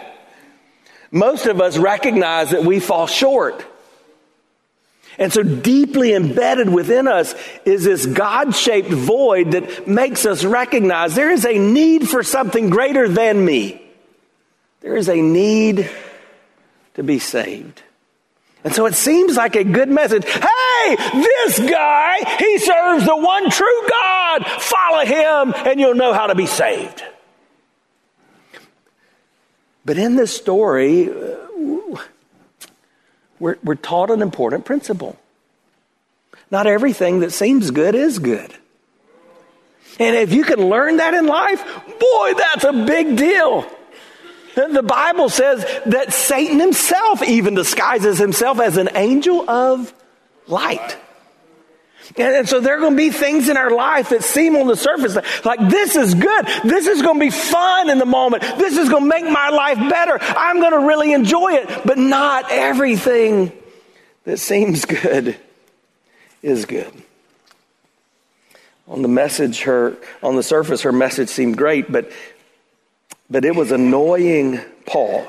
Most 1.10 1.46
of 1.46 1.60
us 1.60 1.76
recognize 1.76 2.50
that 2.50 2.64
we 2.64 2.80
fall 2.80 3.06
short. 3.06 3.66
And 5.18 5.30
so 5.30 5.42
deeply 5.42 6.14
embedded 6.14 6.70
within 6.70 7.06
us 7.06 7.34
is 7.66 7.84
this 7.84 8.06
God 8.06 8.54
shaped 8.54 8.88
void 8.88 9.52
that 9.52 9.86
makes 9.86 10.24
us 10.24 10.42
recognize 10.42 11.14
there 11.14 11.30
is 11.30 11.44
a 11.44 11.58
need 11.58 12.08
for 12.08 12.22
something 12.22 12.70
greater 12.70 13.08
than 13.08 13.44
me. 13.44 13.82
There 14.80 14.96
is 14.96 15.08
a 15.08 15.20
need 15.20 15.90
to 16.94 17.02
be 17.02 17.18
saved. 17.18 17.82
And 18.64 18.74
so 18.74 18.86
it 18.86 18.94
seems 18.94 19.36
like 19.36 19.54
a 19.54 19.64
good 19.64 19.88
message. 19.88 20.24
Hey, 20.24 20.71
this 20.96 21.58
guy, 21.58 22.36
he 22.38 22.58
serves 22.58 23.06
the 23.06 23.16
one 23.16 23.50
true 23.50 23.88
God. 23.88 24.46
Follow 24.46 25.04
him 25.04 25.54
and 25.66 25.80
you'll 25.80 25.94
know 25.94 26.12
how 26.12 26.26
to 26.26 26.34
be 26.34 26.46
saved. 26.46 27.02
But 29.84 29.98
in 29.98 30.16
this 30.16 30.34
story, 30.34 31.10
uh, 31.10 31.36
we're, 33.38 33.58
we're 33.64 33.74
taught 33.74 34.10
an 34.10 34.22
important 34.22 34.64
principle. 34.64 35.18
Not 36.50 36.66
everything 36.66 37.20
that 37.20 37.32
seems 37.32 37.70
good 37.70 37.94
is 37.94 38.18
good. 38.18 38.54
And 39.98 40.16
if 40.16 40.32
you 40.32 40.44
can 40.44 40.68
learn 40.68 40.98
that 40.98 41.14
in 41.14 41.26
life, 41.26 41.62
boy, 41.98 42.34
that's 42.36 42.64
a 42.64 42.72
big 42.86 43.16
deal. 43.16 43.66
The 44.54 44.82
Bible 44.82 45.28
says 45.28 45.64
that 45.86 46.12
Satan 46.12 46.60
himself 46.60 47.22
even 47.22 47.54
disguises 47.54 48.18
himself 48.18 48.60
as 48.60 48.76
an 48.76 48.90
angel 48.94 49.48
of 49.48 49.92
light. 50.46 50.96
And, 52.16 52.48
so 52.48 52.60
there 52.60 52.76
are 52.76 52.80
going 52.80 52.92
to 52.92 52.96
be 52.96 53.10
things 53.10 53.48
in 53.48 53.56
our 53.56 53.70
life 53.70 54.10
that 54.10 54.22
seem 54.22 54.56
on 54.56 54.66
the 54.66 54.76
surface 54.76 55.14
like, 55.14 55.44
like 55.44 55.70
this 55.70 55.96
is 55.96 56.14
good. 56.14 56.46
This 56.64 56.86
is 56.86 57.00
going 57.00 57.18
to 57.18 57.26
be 57.26 57.30
fun 57.30 57.90
in 57.90 57.98
the 57.98 58.06
moment. 58.06 58.42
This 58.42 58.76
is 58.76 58.88
going 58.88 59.04
to 59.04 59.08
make 59.08 59.24
my 59.24 59.48
life 59.48 59.78
better. 59.88 60.18
I'm 60.20 60.60
going 60.60 60.72
to 60.72 60.86
really 60.86 61.12
enjoy 61.12 61.52
it. 61.52 61.86
But 61.86 61.98
not 61.98 62.46
everything 62.50 63.52
that 64.24 64.38
seems 64.38 64.84
good 64.84 65.36
is 66.42 66.66
good. 66.66 66.92
On 68.88 69.00
the 69.00 69.08
message, 69.08 69.62
her, 69.62 69.96
on 70.22 70.36
the 70.36 70.42
surface, 70.42 70.82
her 70.82 70.92
message 70.92 71.28
seemed 71.28 71.56
great, 71.56 71.90
but, 71.90 72.10
but 73.30 73.44
it 73.44 73.54
was 73.54 73.70
annoying 73.70 74.60
Paul. 74.84 75.26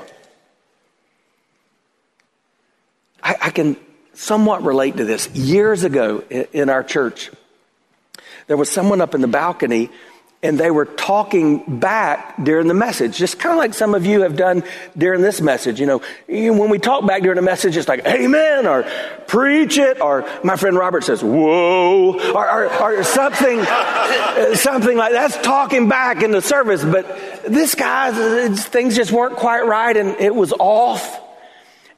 I, 3.22 3.36
I 3.40 3.50
can 3.50 3.76
somewhat 4.14 4.62
relate 4.62 4.96
to 4.96 5.04
this. 5.04 5.28
Years 5.30 5.84
ago 5.84 6.20
in 6.52 6.70
our 6.70 6.82
church, 6.82 7.30
there 8.46 8.56
was 8.56 8.70
someone 8.70 9.00
up 9.00 9.14
in 9.14 9.20
the 9.20 9.28
balcony 9.28 9.90
and 10.44 10.60
they 10.60 10.70
were 10.70 10.84
talking 10.84 11.78
back 11.78 12.36
during 12.44 12.68
the 12.68 12.74
message, 12.74 13.16
just 13.16 13.38
kind 13.38 13.54
of 13.54 13.58
like 13.58 13.72
some 13.72 13.94
of 13.94 14.04
you 14.04 14.20
have 14.20 14.36
done 14.36 14.62
during 14.96 15.22
this 15.22 15.40
message. 15.40 15.80
You 15.80 15.86
know, 15.86 16.02
when 16.28 16.68
we 16.68 16.78
talk 16.78 17.06
back 17.06 17.22
during 17.22 17.38
a 17.38 17.42
message, 17.42 17.78
it's 17.78 17.88
like, 17.88 18.04
amen, 18.06 18.66
or 18.66 18.84
preach 19.26 19.78
it, 19.78 20.02
or 20.02 20.28
my 20.44 20.56
friend 20.56 20.76
Robert 20.76 21.02
says, 21.02 21.24
whoa, 21.24 22.12
or, 22.34 22.50
or, 22.50 22.98
or 22.98 23.02
something, 23.04 23.64
something 24.54 24.98
like 24.98 25.12
that's 25.12 25.38
talking 25.38 25.88
back 25.88 26.22
in 26.22 26.30
the 26.30 26.42
service. 26.42 26.84
But 26.84 27.06
this 27.44 27.74
guy, 27.74 28.50
things 28.54 28.96
just 28.96 29.12
weren't 29.12 29.36
quite 29.36 29.66
right 29.66 29.96
and 29.96 30.10
it 30.20 30.34
was 30.34 30.52
off. 30.52 31.22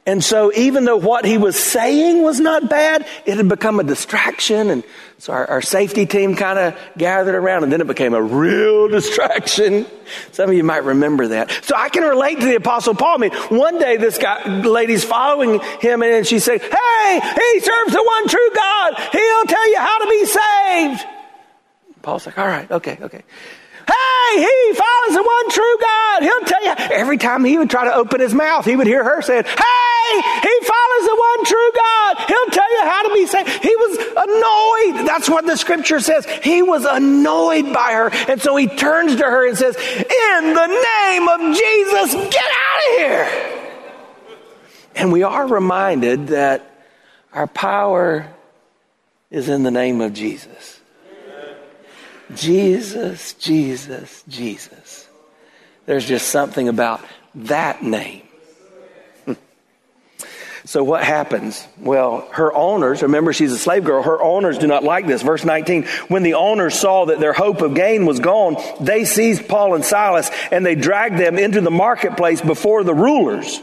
And 0.07 0.23
so 0.23 0.53
even 0.53 0.85
though 0.85 0.95
what 0.95 1.25
he 1.25 1.37
was 1.37 1.61
saying 1.61 2.23
was 2.23 2.39
not 2.39 2.69
bad, 2.69 3.05
it 3.25 3.35
had 3.35 3.49
become 3.49 3.81
a 3.81 3.83
distraction. 3.83 4.69
And 4.69 4.85
so 5.17 5.33
our, 5.33 5.45
our 5.47 5.61
safety 5.61 6.05
team 6.05 6.37
kind 6.37 6.57
of 6.57 6.79
gathered 6.97 7.35
around 7.35 7.63
and 7.63 7.73
then 7.73 7.81
it 7.81 7.87
became 7.87 8.13
a 8.13 8.21
real 8.21 8.87
distraction. 8.97 9.85
Some 10.31 10.49
of 10.49 10.55
you 10.55 10.63
might 10.63 10.85
remember 10.85 11.27
that. 11.27 11.51
So 11.61 11.75
I 11.75 11.89
can 11.89 12.03
relate 12.03 12.39
to 12.39 12.45
the 12.45 12.55
apostle 12.55 12.95
Paul. 12.95 13.15
I 13.15 13.27
mean, 13.27 13.33
one 13.49 13.79
day 13.79 13.97
this 13.97 14.17
guy, 14.17 14.61
lady's 14.61 15.03
following 15.03 15.59
him 15.81 16.01
and 16.01 16.25
she 16.25 16.39
said, 16.39 16.61
Hey, 16.61 17.19
he 17.19 17.59
serves 17.59 17.91
the 17.91 18.03
one 18.03 18.27
true 18.29 18.49
God. 18.55 18.95
He'll 19.11 19.45
tell 19.45 19.69
you 19.69 19.77
how 19.77 19.97
to 19.99 20.09
be 20.09 20.25
saved. 20.25 21.05
Paul's 22.01 22.25
like, 22.25 22.37
all 22.37 22.47
right, 22.47 22.71
okay, 22.71 22.97
okay. 23.01 23.23
Hey, 24.27 24.41
he 24.41 24.73
follows 24.73 25.15
the 25.15 25.23
one 25.23 25.49
true 25.51 25.77
God. 25.79 26.23
He'll 26.23 26.41
tell 26.41 26.63
you. 26.63 26.73
Every 26.95 27.17
time 27.17 27.43
he 27.43 27.57
would 27.57 27.69
try 27.69 27.85
to 27.85 27.93
open 27.93 28.19
his 28.19 28.33
mouth, 28.33 28.65
he 28.65 28.75
would 28.75 28.87
hear 28.87 29.03
her 29.03 29.21
saying, 29.21 29.43
Hey, 29.43 30.21
he 30.41 30.65
follows 30.65 31.03
the 31.05 31.15
one 31.17 31.45
true 31.45 31.71
God. 31.75 32.17
He'll 32.27 32.51
tell 32.51 32.71
you 32.71 32.81
how 32.83 33.07
to 33.07 33.13
be 33.13 33.27
saved. 33.27 33.49
He 33.63 33.75
was 33.75 33.97
annoyed. 34.17 35.07
That's 35.07 35.29
what 35.29 35.45
the 35.45 35.55
scripture 35.55 35.99
says. 35.99 36.25
He 36.25 36.61
was 36.61 36.85
annoyed 36.85 37.73
by 37.73 37.93
her. 37.93 38.09
And 38.31 38.41
so 38.41 38.55
he 38.55 38.67
turns 38.67 39.15
to 39.15 39.23
her 39.23 39.47
and 39.47 39.57
says, 39.57 39.75
In 39.75 40.53
the 40.53 40.67
name 40.67 41.27
of 41.27 41.39
Jesus, 41.55 42.13
get 42.33 42.45
out 42.45 42.89
of 42.89 42.97
here. 42.97 43.53
And 44.95 45.11
we 45.11 45.23
are 45.23 45.47
reminded 45.47 46.27
that 46.27 46.69
our 47.31 47.47
power 47.47 48.27
is 49.29 49.47
in 49.49 49.63
the 49.63 49.71
name 49.71 50.01
of 50.01 50.13
Jesus. 50.13 50.76
Jesus, 52.35 53.33
Jesus, 53.33 54.23
Jesus. 54.27 55.07
There's 55.85 56.05
just 56.05 56.27
something 56.29 56.67
about 56.67 57.01
that 57.35 57.83
name. 57.83 58.23
So 60.65 60.83
what 60.83 61.01
happens? 61.01 61.65
Well, 61.79 62.27
her 62.33 62.53
owners, 62.53 63.01
remember 63.01 63.31
she's 63.31 63.53
a 63.53 63.57
slave 63.57 63.85
girl, 63.85 64.03
her 64.03 64.21
owners 64.21 64.57
do 64.57 64.67
not 64.67 64.83
like 64.83 65.07
this. 65.07 65.21
Verse 65.21 65.45
19, 65.45 65.85
when 66.09 66.23
the 66.23 66.33
owners 66.33 66.77
saw 66.77 67.05
that 67.05 67.21
their 67.21 67.31
hope 67.31 67.61
of 67.61 67.73
gain 67.73 68.05
was 68.05 68.19
gone, 68.19 68.57
they 68.81 69.05
seized 69.05 69.47
Paul 69.47 69.75
and 69.75 69.85
Silas 69.85 70.29
and 70.51 70.65
they 70.65 70.75
dragged 70.75 71.17
them 71.17 71.39
into 71.39 71.61
the 71.61 71.71
marketplace 71.71 72.41
before 72.41 72.83
the 72.83 72.93
rulers. 72.93 73.61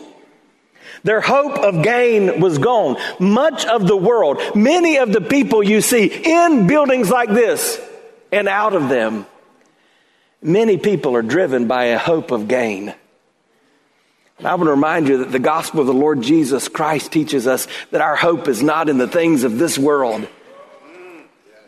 Their 1.03 1.21
hope 1.21 1.59
of 1.59 1.83
gain 1.83 2.41
was 2.41 2.57
gone. 2.57 2.97
Much 3.21 3.67
of 3.67 3.87
the 3.87 3.97
world, 3.97 4.41
many 4.55 4.97
of 4.97 5.13
the 5.13 5.21
people 5.21 5.63
you 5.63 5.83
see 5.83 6.07
in 6.07 6.67
buildings 6.67 7.11
like 7.11 7.29
this, 7.29 7.79
and 8.35 8.49
out 8.49 8.75
of 8.75 8.89
them, 8.89 9.27
many 10.43 10.77
people 10.77 11.15
are 11.15 11.23
driven 11.23 11.69
by 11.69 11.85
a 11.85 11.99
hope 11.99 12.33
of 12.33 12.49
gain. 12.49 12.93
And 14.39 14.49
I 14.49 14.57
want 14.57 14.67
to 14.67 14.73
remind 14.73 15.07
you 15.07 15.19
that 15.19 15.31
the 15.31 15.39
gospel 15.39 15.81
of 15.81 15.87
the 15.87 15.95
Lord 15.95 16.21
Jesus 16.21 16.67
Christ 16.67 17.13
teaches 17.13 17.47
us 17.47 17.69
that 17.93 18.01
our 18.01 18.17
hope 18.17 18.49
is 18.49 18.61
not 18.61 18.89
in 18.89 18.99
the 18.99 19.07
things 19.07 19.45
of 19.45 19.57
this 19.57 19.79
world, 19.79 20.27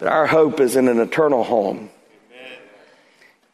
but 0.01 0.09
our 0.09 0.27
hope 0.27 0.59
is 0.59 0.75
in 0.75 0.89
an 0.89 0.99
eternal 0.99 1.45
home. 1.45 1.89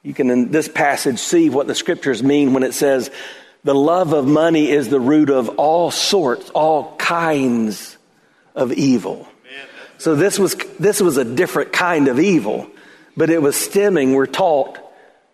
You 0.02 0.14
can, 0.14 0.30
in 0.30 0.50
this 0.50 0.68
passage, 0.68 1.18
see 1.18 1.50
what 1.50 1.66
the 1.66 1.74
scriptures 1.74 2.22
mean 2.22 2.54
when 2.54 2.62
it 2.62 2.72
says, 2.72 3.10
the 3.62 3.74
love 3.74 4.14
of 4.14 4.26
money 4.26 4.70
is 4.70 4.88
the 4.88 4.98
root 4.98 5.28
of 5.28 5.50
all 5.50 5.90
sorts, 5.90 6.48
all 6.50 6.96
kinds 6.96 7.98
of 8.54 8.72
evil. 8.72 9.28
So 9.98 10.16
this 10.16 10.38
was, 10.38 10.54
this 10.80 11.02
was 11.02 11.18
a 11.18 11.24
different 11.24 11.74
kind 11.74 12.08
of 12.08 12.18
evil 12.18 12.70
but 13.16 13.30
it 13.30 13.42
was 13.42 13.56
stemming, 13.56 14.14
we're 14.14 14.26
taught, 14.26 14.78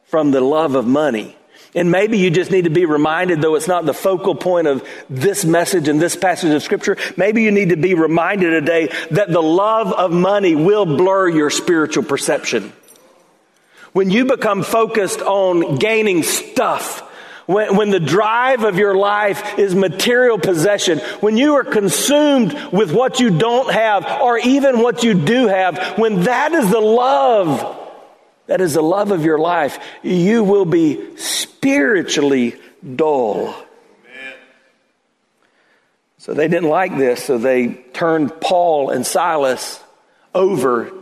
from 0.07 0.31
the 0.31 0.41
love 0.41 0.75
of 0.75 0.87
money. 0.87 1.37
And 1.75 1.91
maybe 1.91 2.19
you 2.19 2.31
just 2.31 2.51
need 2.51 2.65
to 2.65 2.71
be 2.71 2.87
reminded, 2.87 3.43
though 3.43 3.55
it's 3.55 3.69
not 3.69 3.85
the 3.85 3.95
focal 3.95 4.35
point 4.35 4.67
of 4.67 4.87
this 5.11 5.45
message 5.45 5.87
and 5.87 6.01
this 6.01 6.17
passage 6.17 6.53
of 6.53 6.63
scripture, 6.63 6.97
maybe 7.17 7.43
you 7.43 7.51
need 7.51 7.69
to 7.69 7.77
be 7.77 7.95
reminded 7.95 8.51
today 8.51 8.89
that 9.11 9.31
the 9.31 9.43
love 9.43 9.93
of 9.93 10.11
money 10.11 10.55
will 10.55 10.87
blur 10.87 11.29
your 11.29 11.51
spiritual 11.51 12.05
perception. 12.05 12.73
When 13.93 14.11
you 14.11 14.25
become 14.25 14.63
focused 14.63 15.21
on 15.21 15.77
gaining 15.77 16.23
stuff, 16.23 17.03
when, 17.49 17.77
when 17.77 17.89
the 17.89 17.99
drive 17.99 18.63
of 18.63 18.77
your 18.77 18.95
life 18.95 19.59
is 19.59 19.75
material 19.75 20.39
possession, 20.39 20.99
when 21.21 21.39
you 21.39 21.55
are 21.55 21.65
consumed 21.65 22.53
with 22.71 22.93
what 22.93 23.21
you 23.21 23.39
don't 23.39 23.73
have 23.73 24.05
or 24.21 24.37
even 24.37 24.81
what 24.81 25.03
you 25.03 25.15
do 25.15 25.49
have, 25.49 25.97
when 25.97 26.25
that 26.25 26.53
is 26.53 26.71
the 26.71 26.79
love, 26.79 27.75
that 28.49 28.61
is 28.61 28.75
the 28.75 28.83
love 28.83 29.13
of 29.13 29.25
your 29.25 29.39
life, 29.39 29.79
you 30.03 30.45
will 30.45 30.67
be 30.67 31.17
spiritually 31.17 32.55
dull. 32.97 33.55
So 36.19 36.35
they 36.35 36.49
didn't 36.49 36.69
like 36.69 36.99
this, 36.99 37.25
so 37.25 37.39
they 37.39 37.69
turned 37.95 38.43
Paul 38.43 38.91
and 38.91 39.07
Silas 39.07 39.83
over 40.35 40.93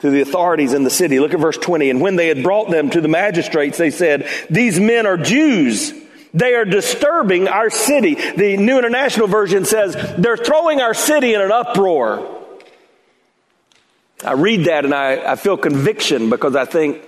to 0.00 0.10
the 0.10 0.20
authorities 0.20 0.72
in 0.72 0.82
the 0.82 0.90
city. 0.90 1.20
Look 1.20 1.34
at 1.34 1.40
verse 1.40 1.58
20. 1.58 1.90
And 1.90 2.00
when 2.00 2.16
they 2.16 2.28
had 2.28 2.42
brought 2.42 2.70
them 2.70 2.90
to 2.90 3.00
the 3.00 3.08
magistrates, 3.08 3.78
they 3.78 3.90
said, 3.90 4.28
These 4.48 4.80
men 4.80 5.06
are 5.06 5.16
Jews. 5.16 5.92
They 6.32 6.54
are 6.54 6.64
disturbing 6.64 7.48
our 7.48 7.70
city. 7.70 8.14
The 8.14 8.56
New 8.56 8.78
International 8.78 9.26
Version 9.26 9.64
says, 9.64 9.96
They're 10.16 10.36
throwing 10.36 10.80
our 10.80 10.94
city 10.94 11.34
in 11.34 11.40
an 11.40 11.52
uproar. 11.52 12.38
I 14.24 14.32
read 14.32 14.66
that 14.66 14.84
and 14.84 14.94
I, 14.94 15.32
I 15.32 15.36
feel 15.36 15.56
conviction 15.56 16.30
because 16.30 16.54
I 16.54 16.66
think, 16.66 17.02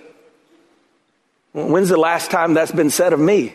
when's 1.52 1.90
the 1.90 1.98
last 1.98 2.30
time 2.30 2.54
that's 2.54 2.72
been 2.72 2.90
said 2.90 3.12
of 3.12 3.20
me? 3.20 3.54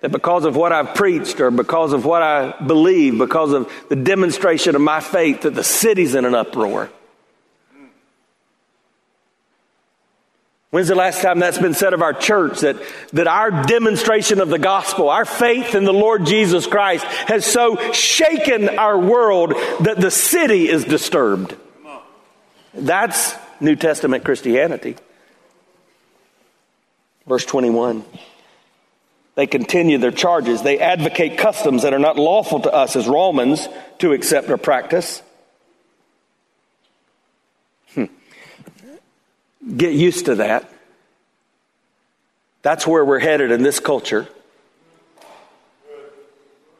That 0.00 0.10
because 0.10 0.44
of 0.44 0.56
what 0.56 0.72
I've 0.72 0.94
preached 0.96 1.40
or 1.40 1.50
because 1.50 1.92
of 1.92 2.04
what 2.04 2.22
I 2.22 2.60
believe, 2.60 3.18
because 3.18 3.52
of 3.52 3.72
the 3.88 3.96
demonstration 3.96 4.74
of 4.74 4.82
my 4.82 5.00
faith, 5.00 5.42
that 5.42 5.54
the 5.54 5.62
city's 5.62 6.14
in 6.14 6.24
an 6.24 6.34
uproar. 6.34 6.90
When's 10.72 10.88
the 10.88 10.94
last 10.94 11.20
time 11.20 11.38
that's 11.38 11.58
been 11.58 11.74
said 11.74 11.92
of 11.92 12.00
our 12.00 12.14
church 12.14 12.60
that, 12.60 12.76
that 13.12 13.26
our 13.26 13.50
demonstration 13.64 14.40
of 14.40 14.48
the 14.48 14.58
gospel, 14.58 15.10
our 15.10 15.26
faith 15.26 15.74
in 15.74 15.84
the 15.84 15.92
Lord 15.92 16.24
Jesus 16.24 16.66
Christ 16.66 17.04
has 17.04 17.44
so 17.44 17.92
shaken 17.92 18.70
our 18.70 18.98
world 18.98 19.52
that 19.80 20.00
the 20.00 20.10
city 20.10 20.70
is 20.70 20.86
disturbed? 20.86 21.54
That's 22.72 23.34
New 23.60 23.76
Testament 23.76 24.24
Christianity. 24.24 24.96
Verse 27.26 27.44
21. 27.44 28.02
They 29.34 29.46
continue 29.46 29.98
their 29.98 30.10
charges. 30.10 30.62
They 30.62 30.78
advocate 30.78 31.36
customs 31.36 31.82
that 31.82 31.92
are 31.92 31.98
not 31.98 32.16
lawful 32.16 32.60
to 32.60 32.72
us 32.72 32.96
as 32.96 33.06
Romans 33.06 33.68
to 33.98 34.12
accept 34.12 34.48
or 34.48 34.56
practice. 34.56 35.20
Get 39.76 39.92
used 39.92 40.26
to 40.26 40.36
that. 40.36 40.68
That's 42.62 42.86
where 42.86 43.04
we're 43.04 43.18
headed 43.18 43.50
in 43.50 43.62
this 43.62 43.80
culture. 43.80 44.28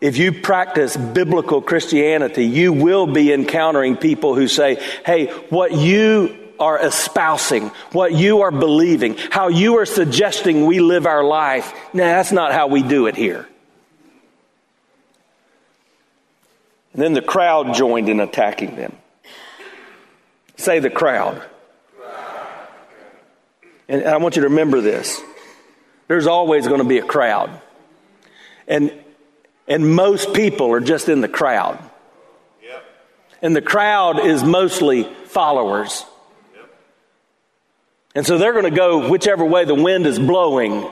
If 0.00 0.16
you 0.16 0.32
practice 0.32 0.96
biblical 0.96 1.62
Christianity, 1.62 2.44
you 2.44 2.72
will 2.72 3.06
be 3.06 3.32
encountering 3.32 3.96
people 3.96 4.34
who 4.34 4.48
say, 4.48 4.82
hey, 5.06 5.26
what 5.48 5.72
you 5.72 6.36
are 6.58 6.78
espousing, 6.84 7.68
what 7.92 8.12
you 8.12 8.42
are 8.42 8.50
believing, 8.50 9.16
how 9.30 9.48
you 9.48 9.78
are 9.78 9.86
suggesting 9.86 10.66
we 10.66 10.80
live 10.80 11.06
our 11.06 11.24
life, 11.24 11.72
nah, 11.92 12.04
that's 12.04 12.32
not 12.32 12.52
how 12.52 12.66
we 12.66 12.82
do 12.82 13.06
it 13.06 13.16
here. 13.16 13.48
And 16.92 17.02
then 17.02 17.12
the 17.12 17.22
crowd 17.22 17.74
joined 17.74 18.08
in 18.08 18.20
attacking 18.20 18.76
them. 18.76 18.96
Say 20.56 20.78
the 20.78 20.90
crowd. 20.90 21.42
And 23.92 24.04
I 24.04 24.16
want 24.16 24.36
you 24.36 24.42
to 24.42 24.48
remember 24.48 24.80
this. 24.80 25.20
There's 26.08 26.26
always 26.26 26.66
going 26.66 26.80
to 26.80 26.88
be 26.88 26.96
a 26.96 27.04
crowd. 27.04 27.60
And, 28.66 28.90
and 29.68 29.94
most 29.94 30.32
people 30.32 30.72
are 30.72 30.80
just 30.80 31.10
in 31.10 31.20
the 31.20 31.28
crowd. 31.28 31.78
And 33.42 33.54
the 33.54 33.60
crowd 33.60 34.18
is 34.18 34.42
mostly 34.42 35.04
followers. 35.26 36.06
And 38.14 38.26
so 38.26 38.38
they're 38.38 38.54
going 38.54 38.64
to 38.64 38.70
go 38.70 39.10
whichever 39.10 39.44
way 39.44 39.66
the 39.66 39.74
wind 39.74 40.06
is 40.06 40.18
blowing. 40.18 40.90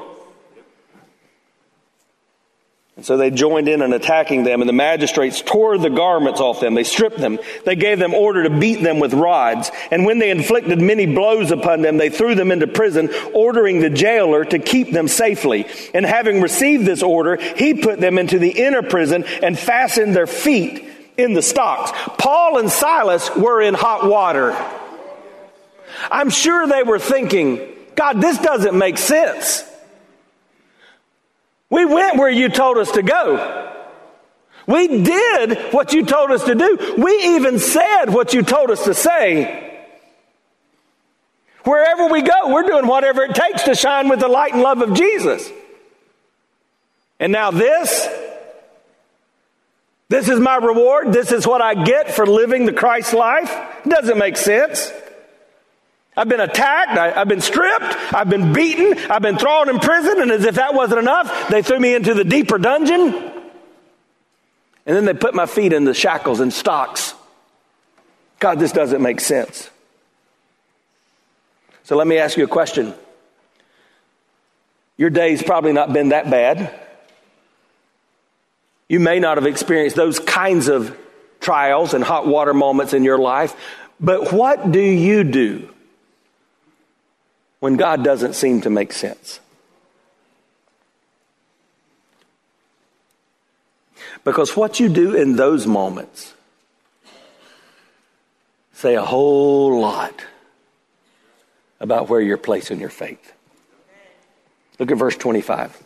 And 3.00 3.06
so 3.06 3.16
they 3.16 3.30
joined 3.30 3.66
in 3.66 3.80
in 3.80 3.94
attacking 3.94 4.44
them, 4.44 4.60
and 4.60 4.68
the 4.68 4.74
magistrates 4.74 5.40
tore 5.40 5.78
the 5.78 5.88
garments 5.88 6.38
off 6.38 6.60
them. 6.60 6.74
They 6.74 6.84
stripped 6.84 7.16
them. 7.16 7.38
They 7.64 7.74
gave 7.74 7.98
them 7.98 8.12
order 8.12 8.42
to 8.42 8.50
beat 8.50 8.82
them 8.82 9.00
with 9.00 9.14
rods. 9.14 9.70
And 9.90 10.04
when 10.04 10.18
they 10.18 10.28
inflicted 10.28 10.82
many 10.82 11.06
blows 11.06 11.50
upon 11.50 11.80
them, 11.80 11.96
they 11.96 12.10
threw 12.10 12.34
them 12.34 12.52
into 12.52 12.66
prison, 12.66 13.08
ordering 13.32 13.80
the 13.80 13.88
jailer 13.88 14.44
to 14.44 14.58
keep 14.58 14.92
them 14.92 15.08
safely. 15.08 15.66
And 15.94 16.04
having 16.04 16.42
received 16.42 16.84
this 16.84 17.02
order, 17.02 17.36
he 17.36 17.72
put 17.72 18.00
them 18.00 18.18
into 18.18 18.38
the 18.38 18.50
inner 18.50 18.82
prison 18.82 19.24
and 19.42 19.58
fastened 19.58 20.14
their 20.14 20.26
feet 20.26 20.84
in 21.16 21.32
the 21.32 21.40
stocks. 21.40 21.92
Paul 22.18 22.58
and 22.58 22.70
Silas 22.70 23.34
were 23.34 23.62
in 23.62 23.72
hot 23.72 24.06
water. 24.06 24.52
I'm 26.10 26.28
sure 26.28 26.66
they 26.66 26.82
were 26.82 26.98
thinking, 26.98 27.66
God, 27.94 28.20
this 28.20 28.36
doesn't 28.36 28.76
make 28.76 28.98
sense. 28.98 29.64
We 31.70 31.84
went 31.84 32.18
where 32.18 32.28
you 32.28 32.48
told 32.48 32.76
us 32.78 32.90
to 32.92 33.02
go. 33.02 33.68
We 34.66 35.02
did 35.02 35.72
what 35.72 35.92
you 35.92 36.04
told 36.04 36.30
us 36.30 36.44
to 36.44 36.54
do. 36.54 36.94
We 36.98 37.36
even 37.36 37.58
said 37.58 38.06
what 38.06 38.34
you 38.34 38.42
told 38.42 38.70
us 38.70 38.84
to 38.84 38.94
say. 38.94 39.66
Wherever 41.64 42.08
we 42.08 42.22
go, 42.22 42.52
we're 42.52 42.66
doing 42.66 42.86
whatever 42.86 43.22
it 43.22 43.34
takes 43.34 43.62
to 43.64 43.74
shine 43.74 44.08
with 44.08 44.20
the 44.20 44.28
light 44.28 44.52
and 44.52 44.62
love 44.62 44.80
of 44.80 44.94
Jesus. 44.94 45.50
And 47.18 47.32
now 47.32 47.50
this, 47.50 48.08
this 50.08 50.28
is 50.28 50.40
my 50.40 50.56
reward. 50.56 51.12
This 51.12 51.32
is 51.32 51.46
what 51.46 51.60
I 51.60 51.84
get 51.84 52.14
for 52.14 52.26
living 52.26 52.64
the 52.64 52.72
Christ 52.72 53.12
life. 53.12 53.54
Doesn't 53.86 54.18
make 54.18 54.36
sense. 54.36 54.92
I've 56.16 56.28
been 56.28 56.40
attacked, 56.40 56.98
I, 56.98 57.10
have 57.12 57.28
been 57.28 57.40
stripped, 57.40 58.14
I've 58.14 58.28
been 58.28 58.52
beaten, 58.52 58.98
I've 59.10 59.22
been 59.22 59.38
thrown 59.38 59.68
in 59.68 59.78
prison, 59.78 60.20
and 60.20 60.30
as 60.30 60.44
if 60.44 60.56
that 60.56 60.74
wasn't 60.74 61.00
enough, 61.00 61.48
they 61.48 61.62
threw 61.62 61.78
me 61.78 61.94
into 61.94 62.14
the 62.14 62.24
deeper 62.24 62.58
dungeon. 62.58 63.14
And 64.86 64.96
then 64.96 65.04
they 65.04 65.14
put 65.14 65.34
my 65.34 65.46
feet 65.46 65.72
in 65.72 65.84
the 65.84 65.94
shackles 65.94 66.40
and 66.40 66.52
stocks. 66.52 67.14
God, 68.40 68.58
this 68.58 68.72
doesn't 68.72 69.00
make 69.00 69.20
sense. 69.20 69.70
So 71.84 71.96
let 71.96 72.06
me 72.06 72.18
ask 72.18 72.36
you 72.36 72.44
a 72.44 72.48
question. 72.48 72.94
Your 74.96 75.10
day's 75.10 75.42
probably 75.42 75.72
not 75.72 75.92
been 75.92 76.10
that 76.10 76.28
bad. 76.28 76.78
You 78.88 78.98
may 78.98 79.20
not 79.20 79.36
have 79.36 79.46
experienced 79.46 79.96
those 79.96 80.18
kinds 80.18 80.68
of 80.68 80.96
trials 81.38 81.94
and 81.94 82.02
hot 82.02 82.26
water 82.26 82.52
moments 82.52 82.92
in 82.92 83.04
your 83.04 83.18
life, 83.18 83.54
but 84.00 84.32
what 84.32 84.72
do 84.72 84.80
you 84.80 85.24
do 85.24 85.68
when 87.60 87.76
God 87.76 88.02
doesn't 88.02 88.34
seem 88.34 88.62
to 88.62 88.70
make 88.70 88.92
sense. 88.92 89.40
Because 94.24 94.56
what 94.56 94.80
you 94.80 94.88
do 94.88 95.14
in 95.14 95.36
those 95.36 95.66
moments 95.66 96.34
say 98.72 98.94
a 98.94 99.04
whole 99.04 99.80
lot 99.80 100.24
about 101.80 102.08
where 102.08 102.20
you're 102.20 102.36
placing 102.36 102.80
your 102.80 102.90
faith. 102.90 103.32
Look 104.78 104.90
at 104.90 104.98
verse 104.98 105.16
25. 105.16 105.82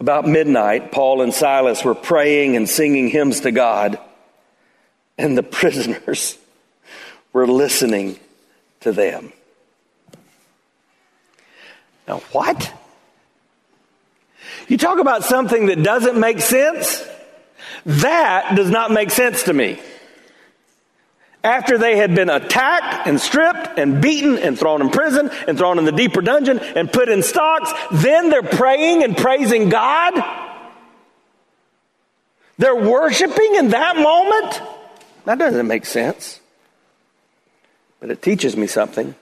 About 0.00 0.26
midnight, 0.26 0.92
Paul 0.92 1.22
and 1.22 1.32
Silas 1.32 1.84
were 1.84 1.94
praying 1.94 2.56
and 2.56 2.68
singing 2.68 3.08
hymns 3.08 3.40
to 3.40 3.52
God, 3.52 3.98
and 5.16 5.36
the 5.36 5.42
prisoners 5.60 6.36
were 7.32 7.46
listening 7.46 8.18
to 8.80 8.92
them. 8.92 9.32
Now, 12.06 12.18
what? 12.32 12.72
You 14.68 14.78
talk 14.78 14.98
about 14.98 15.24
something 15.24 15.66
that 15.66 15.82
doesn't 15.82 16.18
make 16.18 16.40
sense? 16.40 17.06
That 17.86 18.54
does 18.54 18.70
not 18.70 18.90
make 18.90 19.10
sense 19.10 19.44
to 19.44 19.52
me. 19.52 19.80
After 21.42 21.76
they 21.76 21.96
had 21.96 22.14
been 22.14 22.30
attacked 22.30 23.06
and 23.06 23.20
stripped 23.20 23.78
and 23.78 24.00
beaten 24.00 24.38
and 24.38 24.58
thrown 24.58 24.80
in 24.80 24.88
prison 24.88 25.30
and 25.46 25.58
thrown 25.58 25.78
in 25.78 25.84
the 25.84 25.92
deeper 25.92 26.22
dungeon 26.22 26.58
and 26.58 26.90
put 26.90 27.10
in 27.10 27.22
stocks, 27.22 27.70
then 27.92 28.30
they're 28.30 28.42
praying 28.42 29.04
and 29.04 29.14
praising 29.14 29.68
God. 29.68 30.14
They're 32.56 32.76
worshiping 32.76 33.56
in 33.56 33.70
that 33.70 33.96
moment. 33.96 34.62
That 35.26 35.38
doesn't 35.38 35.66
make 35.66 35.84
sense. 35.84 36.40
But 38.00 38.10
it 38.10 38.22
teaches 38.22 38.56
me 38.56 38.66
something. 38.66 39.14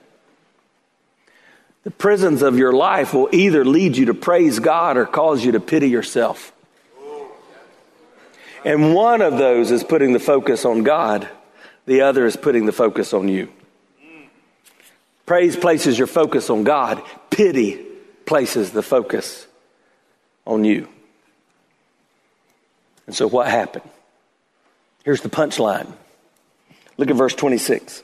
The 1.83 1.91
prisons 1.91 2.41
of 2.41 2.57
your 2.57 2.71
life 2.71 3.13
will 3.13 3.29
either 3.31 3.65
lead 3.65 3.97
you 3.97 4.05
to 4.05 4.13
praise 4.13 4.59
God 4.59 4.95
or 4.97 5.05
cause 5.05 5.43
you 5.43 5.51
to 5.53 5.59
pity 5.59 5.89
yourself. 5.89 6.53
And 8.65 8.93
one 8.93 9.21
of 9.21 9.37
those 9.37 9.71
is 9.71 9.83
putting 9.83 10.13
the 10.13 10.19
focus 10.19 10.63
on 10.63 10.83
God, 10.83 11.27
the 11.85 12.01
other 12.01 12.25
is 12.25 12.37
putting 12.37 12.65
the 12.65 12.71
focus 12.71 13.13
on 13.13 13.27
you. 13.27 13.49
Praise 15.25 15.55
places 15.55 15.97
your 15.97 16.07
focus 16.07 16.49
on 16.49 16.63
God, 16.63 17.01
pity 17.29 17.85
places 18.25 18.71
the 18.71 18.81
focus 18.81 19.45
on 20.45 20.63
you. 20.63 20.87
And 23.05 23.15
so 23.15 23.27
what 23.27 23.47
happened? 23.47 23.89
Here's 25.03 25.21
the 25.21 25.29
punchline. 25.29 25.91
Look 26.97 27.09
at 27.09 27.15
verse 27.15 27.35
26. 27.35 28.03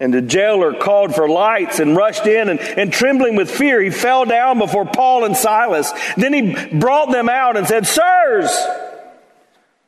And 0.00 0.14
the 0.14 0.22
jailer 0.22 0.72
called 0.72 1.14
for 1.14 1.28
lights 1.28 1.78
and 1.78 1.94
rushed 1.94 2.26
in, 2.26 2.48
and, 2.48 2.58
and, 2.58 2.90
trembling 2.90 3.36
with 3.36 3.50
fear, 3.50 3.82
he 3.82 3.90
fell 3.90 4.24
down 4.24 4.58
before 4.58 4.86
Paul 4.86 5.24
and 5.24 5.36
Silas. 5.36 5.92
Then 6.16 6.32
he 6.32 6.78
brought 6.78 7.12
them 7.12 7.28
out 7.28 7.58
and 7.58 7.68
said, 7.68 7.86
Sirs, 7.86 8.50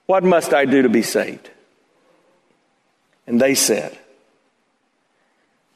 what 0.04 0.22
must 0.22 0.52
I 0.52 0.66
do 0.66 0.82
to 0.82 0.90
be 0.90 1.00
saved? 1.00 1.48
And 3.26 3.40
they 3.40 3.54
said, 3.54 3.98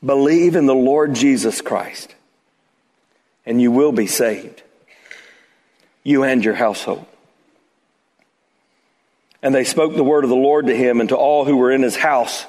Believe 0.04 0.54
in 0.54 0.66
the 0.66 0.74
Lord 0.74 1.14
Jesus 1.14 1.62
Christ, 1.62 2.14
and 3.46 3.60
you 3.60 3.72
will 3.72 3.92
be 3.92 4.06
saved, 4.06 4.62
you 6.04 6.24
and 6.24 6.44
your 6.44 6.54
household. 6.54 7.06
And 9.42 9.54
they 9.54 9.64
spoke 9.64 9.96
the 9.96 10.04
word 10.04 10.24
of 10.24 10.30
the 10.30 10.36
Lord 10.36 10.66
to 10.66 10.76
him 10.76 11.00
and 11.00 11.08
to 11.08 11.16
all 11.16 11.46
who 11.46 11.56
were 11.56 11.70
in 11.70 11.82
his 11.82 11.96
house. 11.96 12.44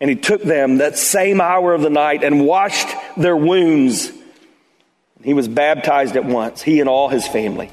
And 0.00 0.10
he 0.10 0.16
took 0.16 0.42
them 0.42 0.78
that 0.78 0.98
same 0.98 1.40
hour 1.40 1.72
of 1.72 1.80
the 1.80 1.90
night 1.90 2.22
and 2.22 2.44
washed 2.46 2.88
their 3.16 3.36
wounds. 3.36 4.12
He 5.22 5.32
was 5.32 5.48
baptized 5.48 6.16
at 6.16 6.24
once, 6.24 6.60
he 6.62 6.80
and 6.80 6.88
all 6.88 7.08
his 7.08 7.26
family. 7.26 7.70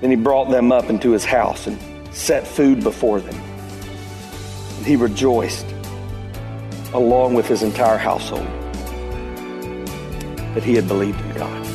Then 0.00 0.10
he 0.10 0.16
brought 0.16 0.50
them 0.50 0.72
up 0.72 0.90
into 0.90 1.12
his 1.12 1.24
house 1.24 1.66
and 1.66 1.78
set 2.14 2.46
food 2.46 2.82
before 2.82 3.20
them. 3.20 3.34
And 4.76 4.86
he 4.86 4.96
rejoiced, 4.96 5.66
along 6.92 7.34
with 7.34 7.46
his 7.46 7.62
entire 7.62 7.96
household, 7.96 8.46
that 10.54 10.62
he 10.62 10.74
had 10.74 10.86
believed 10.86 11.18
in 11.20 11.32
God. 11.34 11.66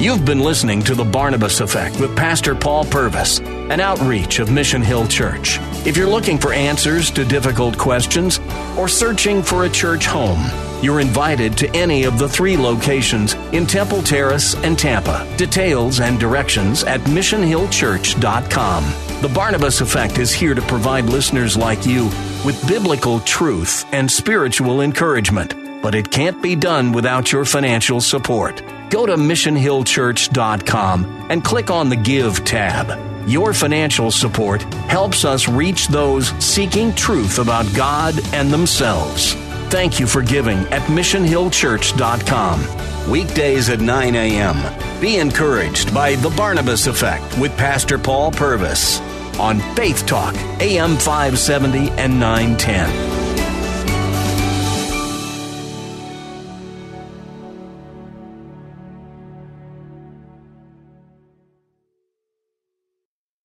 You've 0.00 0.24
been 0.24 0.40
listening 0.40 0.80
to 0.82 0.94
The 0.94 1.04
Barnabas 1.04 1.60
Effect 1.60 2.00
with 2.00 2.16
Pastor 2.16 2.54
Paul 2.54 2.84
Purvis, 2.84 3.40
an 3.40 3.80
outreach 3.80 4.38
of 4.38 4.50
Mission 4.50 4.80
Hill 4.80 5.08
Church. 5.08 5.58
If 5.88 5.96
you're 5.96 6.06
looking 6.06 6.36
for 6.36 6.52
answers 6.52 7.10
to 7.12 7.24
difficult 7.24 7.78
questions 7.78 8.40
or 8.76 8.88
searching 8.88 9.42
for 9.42 9.64
a 9.64 9.70
church 9.70 10.04
home, 10.04 10.44
you're 10.82 11.00
invited 11.00 11.56
to 11.56 11.74
any 11.74 12.04
of 12.04 12.18
the 12.18 12.28
three 12.28 12.58
locations 12.58 13.32
in 13.52 13.66
Temple 13.66 14.02
Terrace 14.02 14.54
and 14.56 14.78
Tampa. 14.78 15.26
Details 15.38 16.00
and 16.00 16.20
directions 16.20 16.84
at 16.84 17.00
missionhillchurch.com. 17.00 18.84
The 19.22 19.30
Barnabas 19.30 19.80
Effect 19.80 20.18
is 20.18 20.30
here 20.30 20.52
to 20.52 20.60
provide 20.60 21.06
listeners 21.06 21.56
like 21.56 21.86
you 21.86 22.04
with 22.44 22.62
biblical 22.68 23.20
truth 23.20 23.86
and 23.90 24.10
spiritual 24.10 24.82
encouragement. 24.82 25.54
but 25.80 25.94
it 25.94 26.10
can't 26.10 26.42
be 26.42 26.56
done 26.56 26.92
without 26.92 27.30
your 27.30 27.44
financial 27.44 28.00
support. 28.00 28.64
Go 28.90 29.06
to 29.06 29.14
missionhillchurch.com 29.14 31.26
and 31.30 31.44
click 31.44 31.70
on 31.70 31.88
the 31.88 31.96
Give 31.96 32.44
tab. 32.44 33.07
Your 33.28 33.52
financial 33.52 34.10
support 34.10 34.62
helps 34.88 35.26
us 35.26 35.48
reach 35.48 35.88
those 35.88 36.28
seeking 36.42 36.94
truth 36.94 37.38
about 37.38 37.66
God 37.74 38.14
and 38.32 38.50
themselves. 38.50 39.34
Thank 39.68 40.00
you 40.00 40.06
for 40.06 40.22
giving 40.22 40.60
at 40.68 40.80
missionhillchurch.com. 40.88 43.10
Weekdays 43.10 43.68
at 43.68 43.80
9 43.80 44.14
a.m. 44.14 44.98
Be 44.98 45.18
encouraged 45.18 45.92
by 45.92 46.14
The 46.14 46.30
Barnabas 46.30 46.86
Effect 46.86 47.36
with 47.36 47.54
Pastor 47.58 47.98
Paul 47.98 48.32
Purvis 48.32 48.98
on 49.38 49.60
Faith 49.76 50.06
Talk, 50.06 50.34
AM 50.62 50.96
570 50.96 51.90
and 51.90 52.18
910. 52.18 53.17